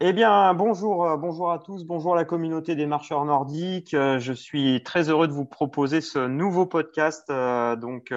Eh 0.00 0.12
bien, 0.12 0.54
bonjour, 0.54 1.06
euh, 1.06 1.16
bonjour 1.16 1.50
à 1.50 1.58
tous, 1.58 1.82
bonjour 1.82 2.12
à 2.12 2.16
la 2.16 2.24
communauté 2.24 2.76
des 2.76 2.86
marcheurs 2.86 3.24
nordiques. 3.24 3.94
Euh, 3.94 4.20
Je 4.20 4.32
suis 4.32 4.80
très 4.84 5.10
heureux 5.10 5.26
de 5.26 5.32
vous 5.32 5.44
proposer 5.44 6.00
ce 6.00 6.20
nouveau 6.20 6.66
podcast, 6.66 7.28
euh, 7.30 7.74
donc 7.74 8.14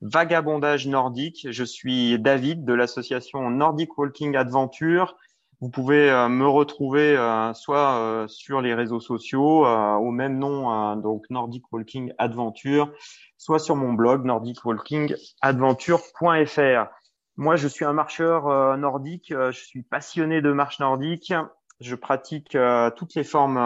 Vagabondage 0.00 0.88
nordique. 0.88 1.46
Je 1.48 1.62
suis 1.62 2.18
David 2.18 2.64
de 2.64 2.74
l'association 2.74 3.48
Nordic 3.48 3.96
Walking 3.96 4.34
Adventure. 4.34 5.16
Vous 5.60 5.70
pouvez 5.70 6.10
me 6.28 6.48
retrouver 6.48 7.14
soit 7.54 8.24
sur 8.26 8.60
les 8.60 8.74
réseaux 8.74 8.98
sociaux 8.98 9.64
au 9.64 10.10
même 10.10 10.36
nom, 10.38 10.96
donc 10.96 11.26
Nordic 11.30 11.72
Walking 11.72 12.12
Adventure, 12.18 12.90
soit 13.38 13.60
sur 13.60 13.76
mon 13.76 13.92
blog 13.92 14.24
nordicwalkingadventure.fr. 14.24 16.88
Moi, 17.36 17.56
je 17.56 17.66
suis 17.66 17.84
un 17.84 17.92
marcheur 17.92 18.46
euh, 18.46 18.76
nordique. 18.76 19.32
euh, 19.32 19.50
je 19.50 19.58
suis 19.64 19.82
passionné 19.82 20.40
de 20.40 20.52
marche 20.52 20.78
nordique. 20.78 21.32
Je 21.80 21.96
pratique 21.96 22.54
euh, 22.54 22.90
toutes 22.90 23.14
les 23.16 23.24
formes, 23.24 23.58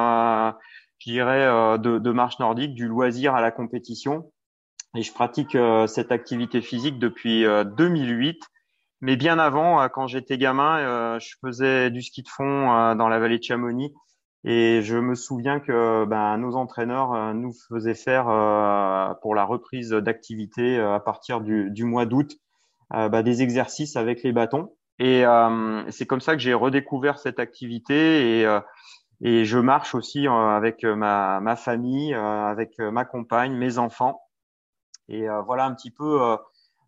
je 0.98 1.10
dirais, 1.10 1.44
de, 1.78 2.10
marche 2.10 2.38
nordique, 2.38 2.74
du 2.74 2.88
loisir 2.88 3.34
à 3.34 3.42
la 3.42 3.50
compétition. 3.50 4.32
Et 4.96 5.02
je 5.02 5.12
pratique 5.12 5.56
cette 5.86 6.10
activité 6.12 6.62
physique 6.62 6.98
depuis 6.98 7.44
euh, 7.44 7.64
2008. 7.64 8.42
Mais 9.02 9.16
bien 9.16 9.38
avant, 9.38 9.86
quand 9.90 10.06
j'étais 10.06 10.38
gamin, 10.38 11.18
je 11.20 11.34
faisais 11.40 11.90
du 11.90 12.02
ski 12.02 12.22
de 12.22 12.28
fond 12.28 12.94
dans 12.96 13.08
la 13.08 13.20
vallée 13.20 13.38
de 13.38 13.44
Chamonix. 13.44 13.94
Et 14.42 14.82
je 14.82 14.96
me 14.96 15.14
souviens 15.14 15.60
que 15.60 16.04
ben, 16.04 16.36
nos 16.38 16.56
entraîneurs 16.56 17.32
nous 17.32 17.52
faisaient 17.68 17.94
faire 17.94 18.24
pour 19.22 19.36
la 19.36 19.44
reprise 19.44 19.90
d'activité 19.90 20.80
à 20.80 20.98
partir 20.98 21.42
du, 21.42 21.84
mois 21.84 22.06
d'août 22.06 22.36
bah, 22.90 23.22
des 23.22 23.42
exercices 23.42 23.96
avec 23.96 24.22
les 24.22 24.32
bâtons. 24.32 24.74
Et 24.98 25.24
euh, 25.24 25.88
c'est 25.90 26.06
comme 26.06 26.20
ça 26.20 26.32
que 26.32 26.40
j'ai 26.40 26.54
redécouvert 26.54 27.18
cette 27.18 27.38
activité 27.38 28.40
et, 28.40 28.46
euh, 28.46 28.60
et 29.20 29.44
je 29.44 29.58
marche 29.58 29.94
aussi 29.94 30.26
euh, 30.26 30.32
avec 30.32 30.84
ma, 30.84 31.40
ma 31.40 31.54
famille, 31.54 32.14
euh, 32.14 32.44
avec 32.46 32.78
ma 32.78 33.04
compagne, 33.04 33.54
mes 33.54 33.78
enfants. 33.78 34.20
Et 35.08 35.28
euh, 35.28 35.40
voilà 35.42 35.66
un 35.66 35.74
petit 35.74 35.90
peu 35.92 36.22
euh, 36.22 36.36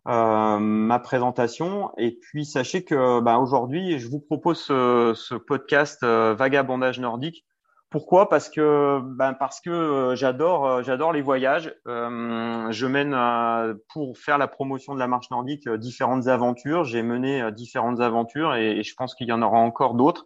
euh, 0.07 0.59
ma 0.59 0.99
présentation. 0.99 1.91
Et 1.97 2.17
puis 2.19 2.45
sachez 2.45 2.83
que 2.83 3.21
bah, 3.21 3.37
aujourd'hui, 3.37 3.99
je 3.99 4.09
vous 4.09 4.19
propose 4.19 4.59
ce, 4.59 5.13
ce 5.15 5.35
podcast 5.35 6.03
euh, 6.03 6.33
Vagabondage 6.33 6.99
nordique. 6.99 7.45
Pourquoi? 7.91 8.29
Parce 8.29 8.47
que 8.47 9.01
ben 9.03 9.33
parce 9.33 9.59
que 9.59 9.69
euh, 9.69 10.15
j'adore 10.15 10.65
euh, 10.65 10.81
j'adore 10.81 11.11
les 11.11 11.21
voyages. 11.21 11.75
Euh, 11.87 12.71
je 12.71 12.87
mène 12.87 13.13
pour 13.89 14.17
faire 14.17 14.37
la 14.37 14.47
promotion 14.47 14.93
de 14.93 14.99
la 14.99 15.09
marche 15.09 15.29
nordique 15.29 15.67
différentes 15.67 16.27
aventures. 16.27 16.85
J'ai 16.85 17.03
mené 17.03 17.51
différentes 17.51 17.99
aventures 17.99 18.55
et, 18.55 18.81
je 18.81 18.95
pense 18.95 19.13
qu'il 19.13 19.27
y 19.27 19.33
en 19.33 19.41
aura 19.41 19.57
encore 19.57 19.95
d'autres. 19.95 20.25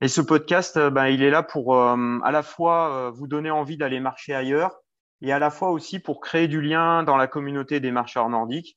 Et 0.00 0.08
ce 0.08 0.20
podcast, 0.20 0.76
ben, 0.76 1.06
il 1.06 1.22
est 1.22 1.30
là 1.30 1.44
pour 1.44 1.76
à 1.78 2.30
la 2.32 2.42
fois 2.42 3.10
vous 3.10 3.28
donner 3.28 3.52
envie 3.52 3.76
d'aller 3.76 4.00
marcher 4.00 4.34
ailleurs 4.34 4.80
et 5.20 5.32
à 5.32 5.38
la 5.38 5.50
fois 5.50 5.70
aussi 5.70 6.00
pour 6.00 6.20
créer 6.20 6.48
du 6.48 6.60
lien 6.60 7.04
dans 7.04 7.16
la 7.16 7.28
communauté 7.28 7.78
des 7.78 7.92
marcheurs 7.92 8.28
nordiques. 8.28 8.76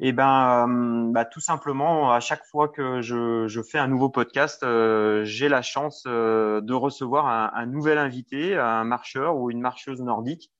Et 0.00 0.12
ben, 0.12 0.66
euh, 0.68 1.12
bah, 1.12 1.24
tout 1.24 1.40
simplement, 1.40 2.12
à 2.12 2.20
chaque 2.20 2.44
fois 2.44 2.68
que 2.68 3.00
je, 3.00 3.62
fais 3.62 3.78
un 3.78 3.86
nouveau 3.86 4.08
podcast, 4.08 4.62
euh, 4.62 5.24
j'ai 5.24 5.48
la 5.48 5.62
chance 5.62 6.04
euh, 6.06 6.60
de 6.60 6.74
recevoir 6.74 7.26
un, 7.54 7.66
nouvel 7.66 7.98
invité, 7.98 8.56
un 8.56 8.84
marcheur 8.84 9.36
ou 9.36 9.50
une 9.50 9.60
marcheuse 9.60 10.02
nordique. 10.02 10.50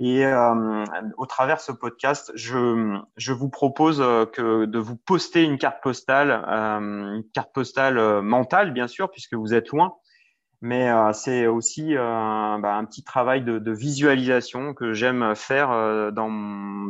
Et 0.00 0.24
au 1.16 1.26
travers 1.26 1.60
ce 1.60 1.72
podcast, 1.72 2.30
je, 2.36 3.00
je 3.16 3.32
vous 3.32 3.48
propose 3.48 3.98
que 4.32 4.64
de 4.64 4.78
vous 4.78 4.94
poster 4.94 5.42
une 5.42 5.58
carte 5.58 5.82
postale, 5.82 6.30
une 6.30 7.24
carte 7.34 7.52
postale 7.52 8.22
mentale, 8.22 8.72
bien 8.72 8.86
sûr, 8.86 9.10
puisque 9.10 9.34
vous 9.34 9.54
êtes 9.54 9.70
loin. 9.70 9.96
Mais 10.60 10.90
euh, 10.90 11.12
c'est 11.12 11.46
aussi 11.46 11.96
euh, 11.96 12.00
bah, 12.58 12.74
un 12.74 12.84
petit 12.84 13.04
travail 13.04 13.42
de, 13.42 13.60
de 13.60 13.72
visualisation 13.72 14.74
que 14.74 14.92
j'aime 14.92 15.34
faire 15.36 15.70
euh, 15.70 16.10
dans, 16.10 16.30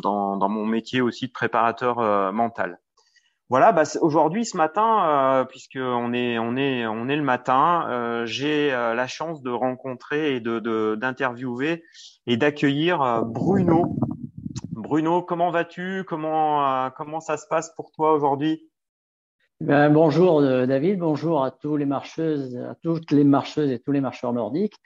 dans, 0.00 0.38
dans 0.38 0.48
mon 0.48 0.64
métier 0.64 1.02
aussi 1.02 1.26
de 1.26 1.32
préparateur 1.32 1.98
euh, 1.98 2.32
mental. 2.32 2.78
Voilà, 3.50 3.72
bah, 3.72 3.82
aujourd'hui, 4.00 4.44
ce 4.44 4.56
matin, 4.56 5.06
euh, 5.08 5.44
puisque 5.44 5.78
on 5.80 6.12
est, 6.12 6.38
on 6.38 6.56
est, 6.56 6.86
on 6.86 7.08
est 7.08 7.16
le 7.16 7.22
matin, 7.22 7.86
euh, 7.88 8.26
j'ai 8.26 8.70
la 8.70 9.06
chance 9.06 9.42
de 9.42 9.50
rencontrer 9.50 10.36
et 10.36 10.40
de, 10.40 10.58
de- 10.58 10.96
d'interviewer 10.98 11.82
et 12.26 12.36
d'accueillir 12.36 13.22
Bruno. 13.24 13.96
Bruno, 14.72 15.22
comment 15.22 15.50
vas-tu? 15.50 16.04
Comment, 16.06 16.90
comment 16.96 17.20
ça 17.20 17.36
se 17.36 17.46
passe 17.48 17.74
pour 17.74 17.90
toi 17.90 18.12
aujourd'hui? 18.12 18.62
Ben, 19.60 19.90
bonjour 19.90 20.38
euh, 20.40 20.66
David, 20.66 21.00
bonjour 21.00 21.42
à 21.42 21.50
tous 21.50 21.76
les 21.76 21.84
marcheuses, 21.84 22.56
à 22.56 22.76
toutes 22.76 23.10
les 23.10 23.24
marcheuses 23.24 23.72
et 23.72 23.80
tous 23.80 23.90
les 23.90 24.00
marcheurs 24.00 24.32
nordiques. 24.32 24.76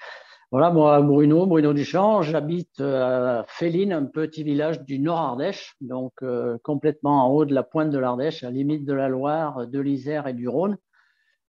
Voilà, 0.51 0.71
moi 0.71 1.03
Bruno, 1.03 1.45
Bruno 1.45 1.75
Duchamp, 1.75 2.23
j'habite 2.23 2.81
euh, 2.81 3.41
à 3.41 3.45
Féline, 3.49 3.93
un 3.93 4.07
petit 4.07 4.43
village 4.43 4.83
du 4.85 4.99
Nord 4.99 5.19
Ardèche, 5.19 5.75
donc 5.83 6.15
euh, 6.23 6.57
complètement 6.63 7.27
en 7.27 7.31
haut 7.31 7.45
de 7.45 7.53
la 7.53 7.63
pointe 7.63 7.91
de 7.91 7.99
l'Ardèche, 7.99 8.45
à 8.45 8.51
limite 8.51 8.87
de 8.87 8.95
la 8.95 9.09
Loire, 9.11 9.67
de 9.67 9.79
l'Isère 9.79 10.27
et 10.27 10.33
du 10.33 10.49
Rhône, 10.49 10.79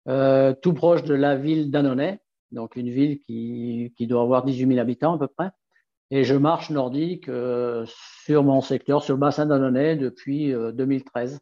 euh, 0.10 0.54
tout 0.62 0.74
proche 0.74 1.04
de 1.04 1.16
la 1.16 1.38
ville 1.38 1.72
d'Annonay, 1.72 2.20
donc 2.52 2.76
une 2.76 2.90
ville 2.90 3.20
qui, 3.22 3.94
qui 3.96 4.06
doit 4.06 4.22
avoir 4.22 4.44
18 4.44 4.68
000 4.68 4.80
habitants 4.80 5.16
à 5.16 5.18
peu 5.18 5.28
près. 5.28 5.50
Et 6.12 6.26
je 6.26 6.36
marche 6.36 6.72
nordique 6.72 7.30
euh, 7.30 7.86
sur 8.26 8.44
mon 8.44 8.60
secteur, 8.60 9.02
sur 9.02 9.14
le 9.14 9.20
bassin 9.22 9.46
d'Annonay 9.46 9.96
depuis 9.96 10.54
euh, 10.54 10.74
2013. 10.74 11.40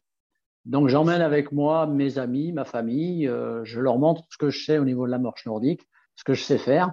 Donc 0.64 0.88
j'emmène 0.88 1.20
avec 1.20 1.52
moi 1.52 1.86
mes 1.86 2.18
amis, 2.18 2.52
ma 2.52 2.64
famille, 2.64 3.26
euh, 3.26 3.64
je 3.64 3.80
leur 3.80 3.98
montre 3.98 4.22
ce 4.30 4.38
que 4.38 4.50
je 4.50 4.64
sais 4.64 4.78
au 4.78 4.84
niveau 4.84 5.06
de 5.06 5.10
la 5.10 5.18
marche 5.18 5.44
nordique, 5.46 5.88
ce 6.14 6.24
que 6.24 6.34
je 6.34 6.42
sais 6.42 6.58
faire, 6.58 6.92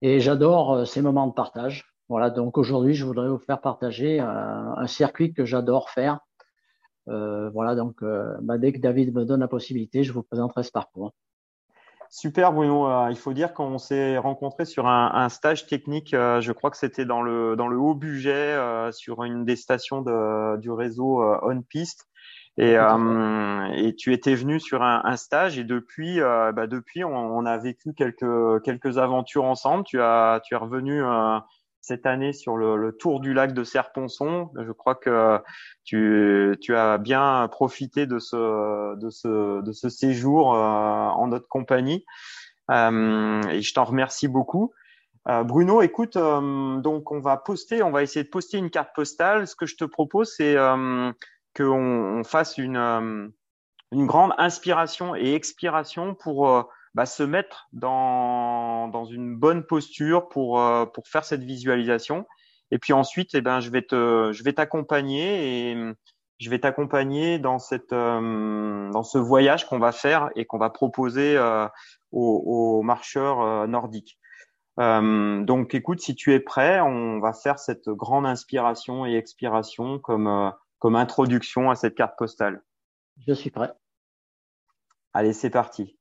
et 0.00 0.20
j'adore 0.20 0.72
euh, 0.72 0.84
ces 0.84 1.02
moments 1.02 1.26
de 1.26 1.34
partage. 1.34 1.84
Voilà, 2.08 2.30
donc 2.30 2.58
aujourd'hui 2.58 2.94
je 2.94 3.04
voudrais 3.04 3.28
vous 3.28 3.38
faire 3.38 3.60
partager 3.60 4.20
un, 4.20 4.74
un 4.76 4.86
circuit 4.86 5.34
que 5.34 5.44
j'adore 5.44 5.90
faire. 5.90 6.20
Euh, 7.08 7.50
voilà, 7.50 7.74
donc 7.74 8.02
euh, 8.02 8.34
bah, 8.40 8.56
dès 8.58 8.72
que 8.72 8.78
David 8.78 9.14
me 9.14 9.24
donne 9.24 9.40
la 9.40 9.48
possibilité, 9.48 10.04
je 10.04 10.12
vous 10.12 10.22
présenterai 10.22 10.62
ce 10.62 10.70
parcours. 10.70 11.12
Super 12.10 12.52
Bruno, 12.52 12.86
Euh, 12.88 13.08
il 13.10 13.16
faut 13.16 13.32
dire 13.32 13.52
qu'on 13.52 13.78
s'est 13.78 14.18
rencontrés 14.18 14.64
sur 14.64 14.86
un, 14.86 15.28
stage 15.28 15.66
technique, 15.66 16.14
euh, 16.14 16.40
je 16.40 16.52
crois 16.52 16.70
que 16.70 16.76
c'était 16.76 17.04
dans 17.04 17.22
le, 17.22 17.56
haut 17.76 17.94
budget, 17.94 18.30
euh, 18.32 18.92
sur 18.92 19.24
une 19.24 19.44
des 19.44 19.56
stations 19.56 20.02
du 20.56 20.70
réseau 20.70 21.22
euh, 21.22 21.38
On 21.42 21.60
Piste. 21.62 22.06
Et, 22.56 22.78
euh, 22.78 23.66
et 23.74 23.96
tu 23.96 24.12
étais 24.12 24.36
venu 24.36 24.60
sur 24.60 24.82
un, 24.82 25.02
un 25.04 25.16
stage 25.16 25.58
et 25.58 25.64
depuis, 25.64 26.20
euh, 26.20 26.52
bah 26.52 26.68
depuis 26.68 27.02
on, 27.02 27.12
on 27.12 27.44
a 27.46 27.56
vécu 27.58 27.94
quelques, 27.94 28.62
quelques 28.62 28.98
aventures 28.98 29.44
ensemble. 29.44 29.84
Tu 29.84 30.00
as, 30.00 30.40
tu 30.44 30.54
es 30.54 30.56
revenu 30.56 31.02
euh, 31.02 31.38
cette 31.80 32.06
année 32.06 32.32
sur 32.32 32.56
le, 32.56 32.76
le 32.76 32.92
tour 32.96 33.18
du 33.18 33.34
lac 33.34 33.52
de 33.54 33.64
Serponçon. 33.64 34.50
Je 34.56 34.70
crois 34.70 34.94
que 34.94 35.40
tu, 35.82 36.56
tu 36.60 36.76
as 36.76 36.98
bien 36.98 37.48
profité 37.50 38.06
de 38.06 38.20
ce, 38.20 38.94
de 38.96 39.10
ce, 39.10 39.60
de 39.60 39.72
ce 39.72 39.88
séjour 39.88 40.54
euh, 40.54 40.58
en 40.58 41.26
notre 41.26 41.48
compagnie. 41.48 42.04
Euh, 42.70 43.42
et 43.50 43.62
je 43.62 43.74
t'en 43.74 43.84
remercie 43.84 44.28
beaucoup. 44.28 44.72
Euh, 45.28 45.42
Bruno, 45.42 45.82
écoute, 45.82 46.16
euh, 46.16 46.76
donc 46.76 47.10
on 47.10 47.18
va 47.20 47.36
poster, 47.36 47.82
on 47.82 47.90
va 47.90 48.02
essayer 48.02 48.24
de 48.24 48.30
poster 48.30 48.58
une 48.58 48.70
carte 48.70 48.94
postale. 48.94 49.46
Ce 49.46 49.56
que 49.56 49.66
je 49.66 49.76
te 49.76 49.84
propose, 49.84 50.32
c'est 50.36 50.56
euh, 50.56 51.10
qu'on 51.54 52.18
on 52.18 52.24
fasse 52.24 52.58
une, 52.58 52.76
euh, 52.76 53.28
une 53.92 54.06
grande 54.06 54.32
inspiration 54.38 55.14
et 55.14 55.34
expiration 55.34 56.14
pour 56.14 56.48
euh, 56.48 56.62
bah, 56.94 57.06
se 57.06 57.22
mettre 57.22 57.68
dans, 57.72 58.88
dans 58.88 59.04
une 59.04 59.36
bonne 59.36 59.64
posture 59.64 60.28
pour, 60.28 60.60
euh, 60.60 60.86
pour 60.86 61.08
faire 61.08 61.24
cette 61.24 61.42
visualisation. 61.42 62.26
Et 62.70 62.78
puis 62.78 62.92
ensuite, 62.92 63.34
eh 63.34 63.40
ben, 63.40 63.60
je 63.60 63.70
vais 63.70 63.82
te, 63.82 64.32
je 64.32 64.42
vais 64.42 64.52
t'accompagner 64.52 65.70
et 65.70 65.94
je 66.40 66.50
vais 66.50 66.58
t'accompagner 66.58 67.38
dans 67.38 67.58
cette, 67.58 67.90
dans 67.90 69.02
ce 69.04 69.18
voyage 69.18 69.68
qu'on 69.68 69.78
va 69.78 69.92
faire 69.92 70.30
et 70.34 70.44
qu'on 70.44 70.58
va 70.58 70.70
proposer 70.70 71.38
aux, 72.10 72.82
marcheurs 72.82 73.68
nordiques. 73.68 74.18
Donc, 74.78 75.74
écoute, 75.74 76.00
si 76.00 76.16
tu 76.16 76.32
es 76.32 76.40
prêt, 76.40 76.80
on 76.80 77.20
va 77.20 77.32
faire 77.32 77.60
cette 77.60 77.88
grande 77.88 78.26
inspiration 78.26 79.06
et 79.06 79.14
expiration 79.14 80.00
comme, 80.00 80.52
comme 80.84 80.96
introduction 80.96 81.70
à 81.70 81.76
cette 81.76 81.94
carte 81.94 82.18
postale. 82.18 82.62
Je 83.26 83.32
suis 83.32 83.48
prêt. 83.50 83.72
Allez, 85.14 85.32
c'est 85.32 85.48
parti. 85.48 85.98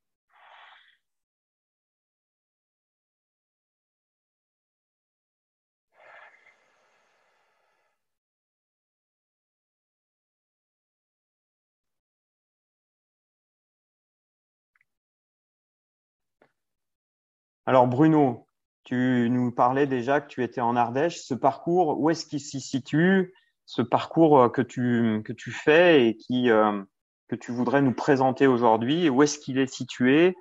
Alors, 17.66 17.88
Bruno, 17.88 18.50
tu 18.84 19.30
nous 19.32 19.50
parlais 19.54 19.88
déjà 19.88 20.20
que 20.20 20.28
tu 20.28 20.44
étais 20.44 20.60
en 20.60 20.76
Ardèche. 20.76 21.22
Ce 21.22 21.34
parcours, 21.34 22.02
où 22.02 22.10
est-ce 22.10 22.26
qu'il 22.26 22.42
s'y 22.42 22.60
situe? 22.60 23.34
Ce 23.66 23.82
parcours 23.82 24.40
euh, 24.40 24.50
que 24.50 24.62
tu, 24.62 25.22
que 25.26 25.34
tu 25.34 25.52
fais 25.52 26.08
et 26.08 26.16
qui, 26.16 26.50
euh, 26.50 26.82
que 27.28 27.36
tu 27.36 27.52
voudrais 27.52 27.82
nous 27.82 27.94
présenter 27.94 28.48
aujourd'hui? 28.48 29.10
Où 29.10 29.24
est-ce 29.24 29.40
qu'il 29.40 29.58
est 29.58 29.72
situé? 29.74 30.36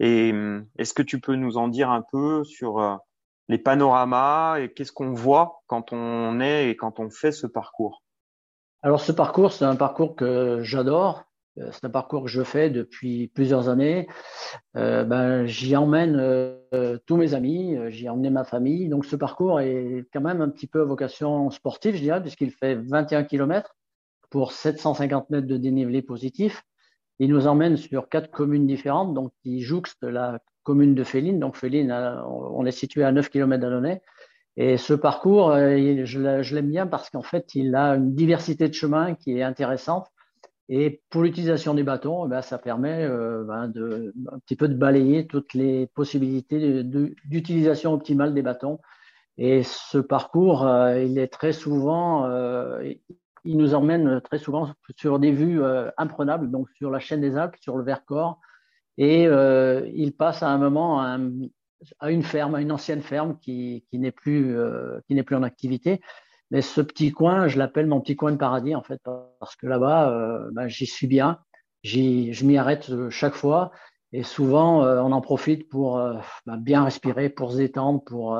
Et 0.00 0.34
est-ce 0.76 0.92
que 0.92 1.02
tu 1.02 1.20
peux 1.20 1.36
nous 1.36 1.56
en 1.56 1.68
dire 1.68 1.88
un 1.88 2.02
peu 2.10 2.42
sur 2.42 2.98
les 3.48 3.58
panoramas 3.58 4.58
et 4.58 4.72
qu'est-ce 4.72 4.90
qu'on 4.90 5.12
voit 5.12 5.62
quand 5.68 5.92
on 5.92 6.40
est 6.40 6.68
et 6.68 6.76
quand 6.76 6.98
on 6.98 7.10
fait 7.10 7.30
ce 7.30 7.46
parcours? 7.46 8.02
Alors 8.82 9.00
ce 9.00 9.12
parcours, 9.12 9.52
c'est 9.52 9.64
un 9.64 9.76
parcours 9.76 10.16
que 10.16 10.60
j'adore. 10.62 11.24
Euh, 11.58 11.70
c'est 11.72 11.84
un 11.84 11.90
parcours 11.90 12.24
que 12.24 12.30
je 12.30 12.42
fais 12.42 12.70
depuis 12.70 13.28
plusieurs 13.28 13.68
années. 13.68 14.08
Euh, 14.76 15.04
ben, 15.04 15.46
j'y 15.46 15.76
emmène 15.76 16.16
euh, 16.18 16.58
tous 17.06 17.16
mes 17.16 17.34
amis, 17.34 17.76
euh, 17.76 17.90
j'y 17.90 18.08
emmené 18.08 18.30
ma 18.30 18.44
famille. 18.44 18.88
Donc 18.88 19.04
ce 19.04 19.16
parcours 19.16 19.60
est 19.60 20.06
quand 20.12 20.20
même 20.20 20.40
un 20.40 20.48
petit 20.48 20.66
peu 20.66 20.80
vocation 20.80 21.50
sportive, 21.50 21.94
je 21.96 22.00
dirais, 22.00 22.20
puisqu'il 22.20 22.50
fait 22.50 22.74
21 22.74 23.24
km 23.24 23.74
pour 24.30 24.52
750 24.52 25.30
mètres 25.30 25.46
de 25.46 25.56
dénivelé 25.56 26.02
positif. 26.02 26.62
Il 27.18 27.30
nous 27.30 27.46
emmène 27.46 27.76
sur 27.76 28.08
quatre 28.08 28.30
communes 28.30 28.66
différentes, 28.66 29.14
donc 29.14 29.32
qui 29.42 29.60
jouxte 29.60 30.02
la 30.02 30.40
commune 30.64 30.94
de 30.94 31.04
Féline. 31.04 31.38
Donc 31.38 31.56
Féline, 31.56 31.92
on 32.26 32.66
est 32.66 32.72
situé 32.72 33.04
à 33.04 33.12
9 33.12 33.28
km 33.28 33.60
d'Annonay. 33.60 34.02
Et 34.56 34.76
ce 34.76 34.94
parcours, 34.94 35.52
je 35.54 36.54
l'aime 36.54 36.70
bien 36.70 36.86
parce 36.86 37.10
qu'en 37.10 37.22
fait, 37.22 37.54
il 37.54 37.74
a 37.76 37.94
une 37.94 38.14
diversité 38.14 38.68
de 38.68 38.74
chemins 38.74 39.14
qui 39.14 39.38
est 39.38 39.42
intéressante. 39.42 40.08
Et 40.68 41.02
pour 41.10 41.22
l'utilisation 41.22 41.74
des 41.74 41.82
bâtons, 41.82 42.26
eh 42.26 42.28
ben, 42.28 42.40
ça 42.42 42.58
permet 42.58 43.04
euh, 43.04 43.44
ben, 43.44 43.68
de, 43.68 44.14
un 44.32 44.38
petit 44.38 44.56
peu 44.56 44.68
de 44.68 44.74
balayer 44.74 45.26
toutes 45.26 45.52
les 45.52 45.86
possibilités 45.88 46.82
d'utilisation 46.82 47.92
optimale 47.92 48.32
des 48.32 48.42
bâtons. 48.42 48.80
Et 49.36 49.62
ce 49.62 49.98
parcours, 49.98 50.66
euh, 50.66 51.02
il 51.02 51.18
est 51.18 51.28
très 51.28 51.52
souvent, 51.52 52.24
euh, 52.26 52.82
il 53.44 53.58
nous 53.58 53.74
emmène 53.74 54.20
très 54.22 54.38
souvent 54.38 54.72
sur 54.96 55.18
des 55.18 55.32
vues 55.32 55.60
imprenables, 55.98 56.50
donc 56.50 56.68
sur 56.76 56.90
la 56.90 56.98
chaîne 56.98 57.20
des 57.20 57.36
Alpes, 57.36 57.56
sur 57.60 57.76
le 57.76 57.84
Vercors, 57.84 58.40
et 58.96 59.24
il 59.24 60.14
passe 60.16 60.42
à 60.42 60.48
un 60.48 60.56
moment 60.56 61.02
à, 61.02 62.10
une 62.10 62.22
ferme, 62.22 62.54
à 62.54 62.62
une 62.62 62.72
ancienne 62.72 63.02
ferme 63.02 63.36
qui, 63.38 63.84
n'est 63.92 64.12
plus, 64.12 64.56
qui 65.06 65.14
n'est 65.14 65.24
plus 65.24 65.36
en 65.36 65.42
activité. 65.42 66.00
Mais 66.54 66.62
ce 66.62 66.80
petit 66.80 67.10
coin, 67.10 67.48
je 67.48 67.58
l'appelle 67.58 67.88
mon 67.88 68.00
petit 68.00 68.14
coin 68.14 68.30
de 68.30 68.36
paradis, 68.36 68.76
en 68.76 68.82
fait, 68.84 69.00
parce 69.40 69.56
que 69.56 69.66
là-bas, 69.66 70.12
euh, 70.12 70.50
ben, 70.52 70.68
j'y 70.68 70.86
suis 70.86 71.08
bien. 71.08 71.40
Je 71.82 72.46
m'y 72.46 72.56
arrête 72.56 72.90
euh, 72.90 73.10
chaque 73.10 73.34
fois. 73.34 73.72
Et 74.12 74.22
souvent, 74.22 74.84
euh, 74.84 75.00
on 75.00 75.10
en 75.10 75.20
profite 75.20 75.68
pour 75.68 76.00
ben, 76.46 76.56
bien 76.56 76.84
respirer, 76.84 77.28
pour 77.28 77.50
se 77.50 77.56
détendre, 77.56 78.04
pour. 78.04 78.38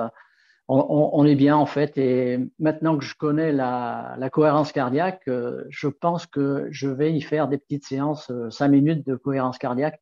On, 0.69 1.27
est 1.27 1.35
bien, 1.35 1.57
en 1.57 1.67
fait. 1.67 1.99
Et 1.99 2.39
maintenant 2.61 2.97
que 2.97 3.05
je 3.05 3.17
connais 3.17 3.51
la, 3.51 4.17
cohérence 4.33 4.71
cardiaque, 4.71 5.29
je 5.69 5.89
pense 5.89 6.27
que 6.27 6.69
je 6.71 6.89
vais 6.89 7.13
y 7.13 7.21
faire 7.21 7.49
des 7.49 7.59
petites 7.59 7.85
séances, 7.85 8.31
cinq 8.49 8.69
minutes 8.69 9.05
de 9.05 9.17
cohérence 9.17 9.59
cardiaque, 9.59 10.01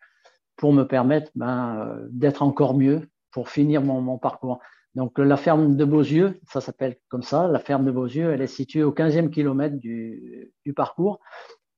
pour 0.57 0.75
me 0.75 0.83
permettre 0.83 1.31
ben, 1.35 1.97
d'être 2.11 2.43
encore 2.43 2.75
mieux, 2.75 3.09
pour 3.31 3.49
finir 3.49 3.81
mon 3.81 4.19
parcours. 4.19 4.61
Donc 4.95 5.19
la 5.19 5.37
ferme 5.37 5.77
de 5.77 5.85
Beauzieux, 5.85 6.39
ça 6.49 6.61
s'appelle 6.61 6.97
comme 7.09 7.23
ça, 7.23 7.49
la 7.49 7.59
ferme 7.59 7.85
de 7.85 7.91
Beauzieux, 7.91 8.33
elle 8.33 8.43
est 8.43 8.47
située 8.47 8.83
au 8.83 8.93
15e 8.93 9.31
kilomètre 9.31 9.77
du, 9.77 10.53
parcours. 10.77 11.21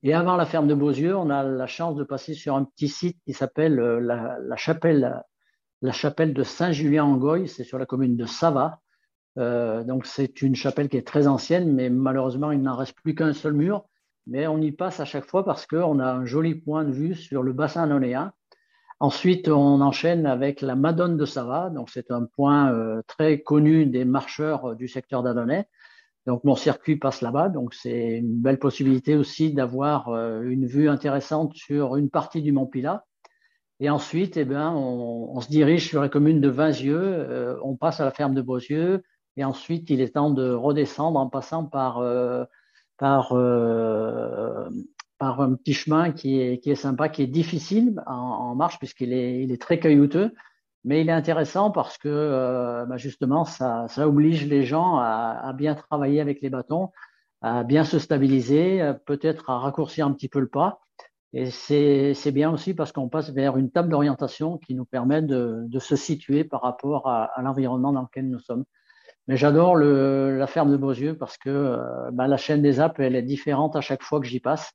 Et 0.03 0.13
avant 0.13 0.35
la 0.35 0.45
ferme 0.45 0.67
de 0.67 0.75
Beauzieux, 0.75 1.15
on 1.15 1.29
a 1.29 1.43
la 1.43 1.67
chance 1.67 1.95
de 1.95 2.03
passer 2.03 2.33
sur 2.33 2.55
un 2.55 2.65
petit 2.65 2.89
site 2.89 3.17
qui 3.25 3.33
s'appelle 3.33 3.79
euh, 3.79 3.99
la, 4.01 4.55
chapelle, 4.57 5.23
la 5.81 5.91
chapelle 5.93 6.33
de 6.33 6.43
Saint-Julien-en-Goye, 6.43 7.47
c'est 7.47 7.63
sur 7.63 7.79
la 7.79 7.85
commune 7.85 8.17
de 8.17 8.25
Sava. 8.25 8.81
Euh, 9.37 9.83
donc 9.83 10.05
c'est 10.05 10.41
une 10.41 10.55
chapelle 10.55 10.89
qui 10.89 10.97
est 10.97 11.07
très 11.07 11.27
ancienne, 11.27 11.73
mais 11.73 11.89
malheureusement 11.89 12.51
il 12.51 12.61
n'en 12.61 12.75
reste 12.75 12.95
plus 13.01 13.15
qu'un 13.15 13.33
seul 13.33 13.53
mur. 13.53 13.85
Mais 14.27 14.47
on 14.47 14.59
y 14.59 14.71
passe 14.71 14.99
à 14.99 15.05
chaque 15.05 15.25
fois 15.25 15.45
parce 15.45 15.65
qu'on 15.65 15.99
a 15.99 16.11
un 16.11 16.25
joli 16.25 16.55
point 16.55 16.83
de 16.83 16.91
vue 16.91 17.15
sur 17.15 17.43
le 17.43 17.53
bassin 17.53 17.83
anonéen 17.83 18.33
Ensuite, 19.01 19.49
on 19.49 19.81
enchaîne 19.81 20.25
avec 20.25 20.61
la 20.61 20.75
Madone 20.75 21.17
de 21.17 21.25
Sava. 21.25 21.69
Donc, 21.69 21.89
c'est 21.89 22.11
un 22.11 22.23
point 22.25 22.71
euh, 22.73 23.01
très 23.07 23.41
connu 23.41 23.85
des 23.85 24.05
marcheurs 24.05 24.71
euh, 24.71 24.75
du 24.75 24.87
secteur 24.87 25.21
d'Adonais. 25.21 25.67
Donc, 26.25 26.43
mon 26.45 26.55
circuit 26.55 26.95
passe 26.95 27.21
là-bas. 27.21 27.49
Donc, 27.49 27.73
c'est 27.73 28.17
une 28.17 28.39
belle 28.41 28.57
possibilité 28.57 29.15
aussi 29.17 29.53
d'avoir 29.53 30.09
euh, 30.09 30.43
une 30.43 30.65
vue 30.65 30.87
intéressante 30.87 31.53
sur 31.55 31.97
une 31.97 32.09
partie 32.09 32.41
du 32.41 32.53
Mont 32.53 32.67
Pilat. 32.67 33.05
Et 33.81 33.89
ensuite, 33.89 34.37
eh 34.37 34.45
bien, 34.45 34.71
on, 34.71 35.35
on, 35.35 35.41
se 35.41 35.49
dirige 35.49 35.89
sur 35.89 36.01
la 36.01 36.07
commune 36.07 36.39
de 36.39 36.47
Vinzieux. 36.47 37.59
on 37.61 37.75
passe 37.75 37.99
à 37.99 38.05
la 38.05 38.11
ferme 38.11 38.33
de 38.33 38.41
Beauzieux. 38.41 39.03
Et 39.35 39.43
ensuite, 39.43 39.89
il 39.89 39.99
est 39.99 40.15
temps 40.15 40.29
de 40.29 40.49
redescendre 40.53 41.19
en 41.19 41.27
passant 41.27 41.65
par, 41.65 42.01
par 42.97 43.33
par 45.17 45.41
un 45.41 45.55
petit 45.55 45.73
chemin 45.73 46.11
qui 46.11 46.41
est, 46.41 46.59
qui 46.59 46.71
est 46.71 46.75
sympa, 46.75 47.09
qui 47.09 47.23
est 47.23 47.27
difficile 47.27 48.01
en, 48.07 48.55
marche 48.55 48.77
puisqu'il 48.79 49.13
est, 49.13 49.43
il 49.43 49.51
est 49.51 49.61
très 49.61 49.79
caillouteux, 49.79 50.33
mais 50.83 51.01
il 51.01 51.09
est 51.09 51.13
intéressant 51.13 51.71
parce 51.71 51.97
que 51.97 52.09
euh, 52.09 52.85
bah 52.85 52.97
justement, 52.97 53.45
ça, 53.45 53.87
ça 53.87 54.07
oblige 54.07 54.45
les 54.45 54.63
gens 54.63 54.97
à, 54.97 55.39
à, 55.43 55.53
bien 55.53 55.75
travailler 55.75 56.21
avec 56.21 56.41
les 56.41 56.49
bâtons, 56.49 56.91
à 57.41 57.63
bien 57.63 57.83
se 57.83 57.99
stabiliser, 57.99 58.93
peut-être 59.05 59.49
à 59.49 59.59
raccourcir 59.59 60.05
un 60.05 60.11
petit 60.11 60.29
peu 60.29 60.39
le 60.39 60.49
pas. 60.49 60.81
Et 61.33 61.51
c'est 61.51 62.31
bien 62.31 62.51
aussi 62.51 62.73
parce 62.73 62.93
qu'on 62.93 63.09
passe 63.09 63.29
vers 63.31 63.57
une 63.57 63.69
table 63.69 63.89
d'orientation 63.89 64.57
qui 64.57 64.73
nous 64.73 64.85
permet 64.85 65.21
de, 65.21 65.65
de, 65.67 65.79
se 65.79 65.97
situer 65.97 66.45
par 66.45 66.61
rapport 66.61 67.09
à, 67.09 67.25
à 67.25 67.41
l'environnement 67.41 67.91
dans 67.91 68.03
lequel 68.03 68.29
nous 68.29 68.39
sommes. 68.39 68.63
Mais 69.27 69.37
j'adore 69.37 69.75
la 69.75 70.47
ferme 70.47 70.71
de 70.71 70.77
Beauzieux 70.77 71.17
parce 71.17 71.37
que 71.37 71.49
euh, 71.49 72.11
bah, 72.11 72.27
la 72.27 72.37
chaîne 72.37 72.61
des 72.61 72.79
Alpes, 72.79 72.99
elle 72.99 73.15
est 73.15 73.23
différente 73.23 73.75
à 73.75 73.81
chaque 73.81 74.03
fois 74.03 74.19
que 74.19 74.27
j'y 74.27 74.39
passe. 74.39 74.71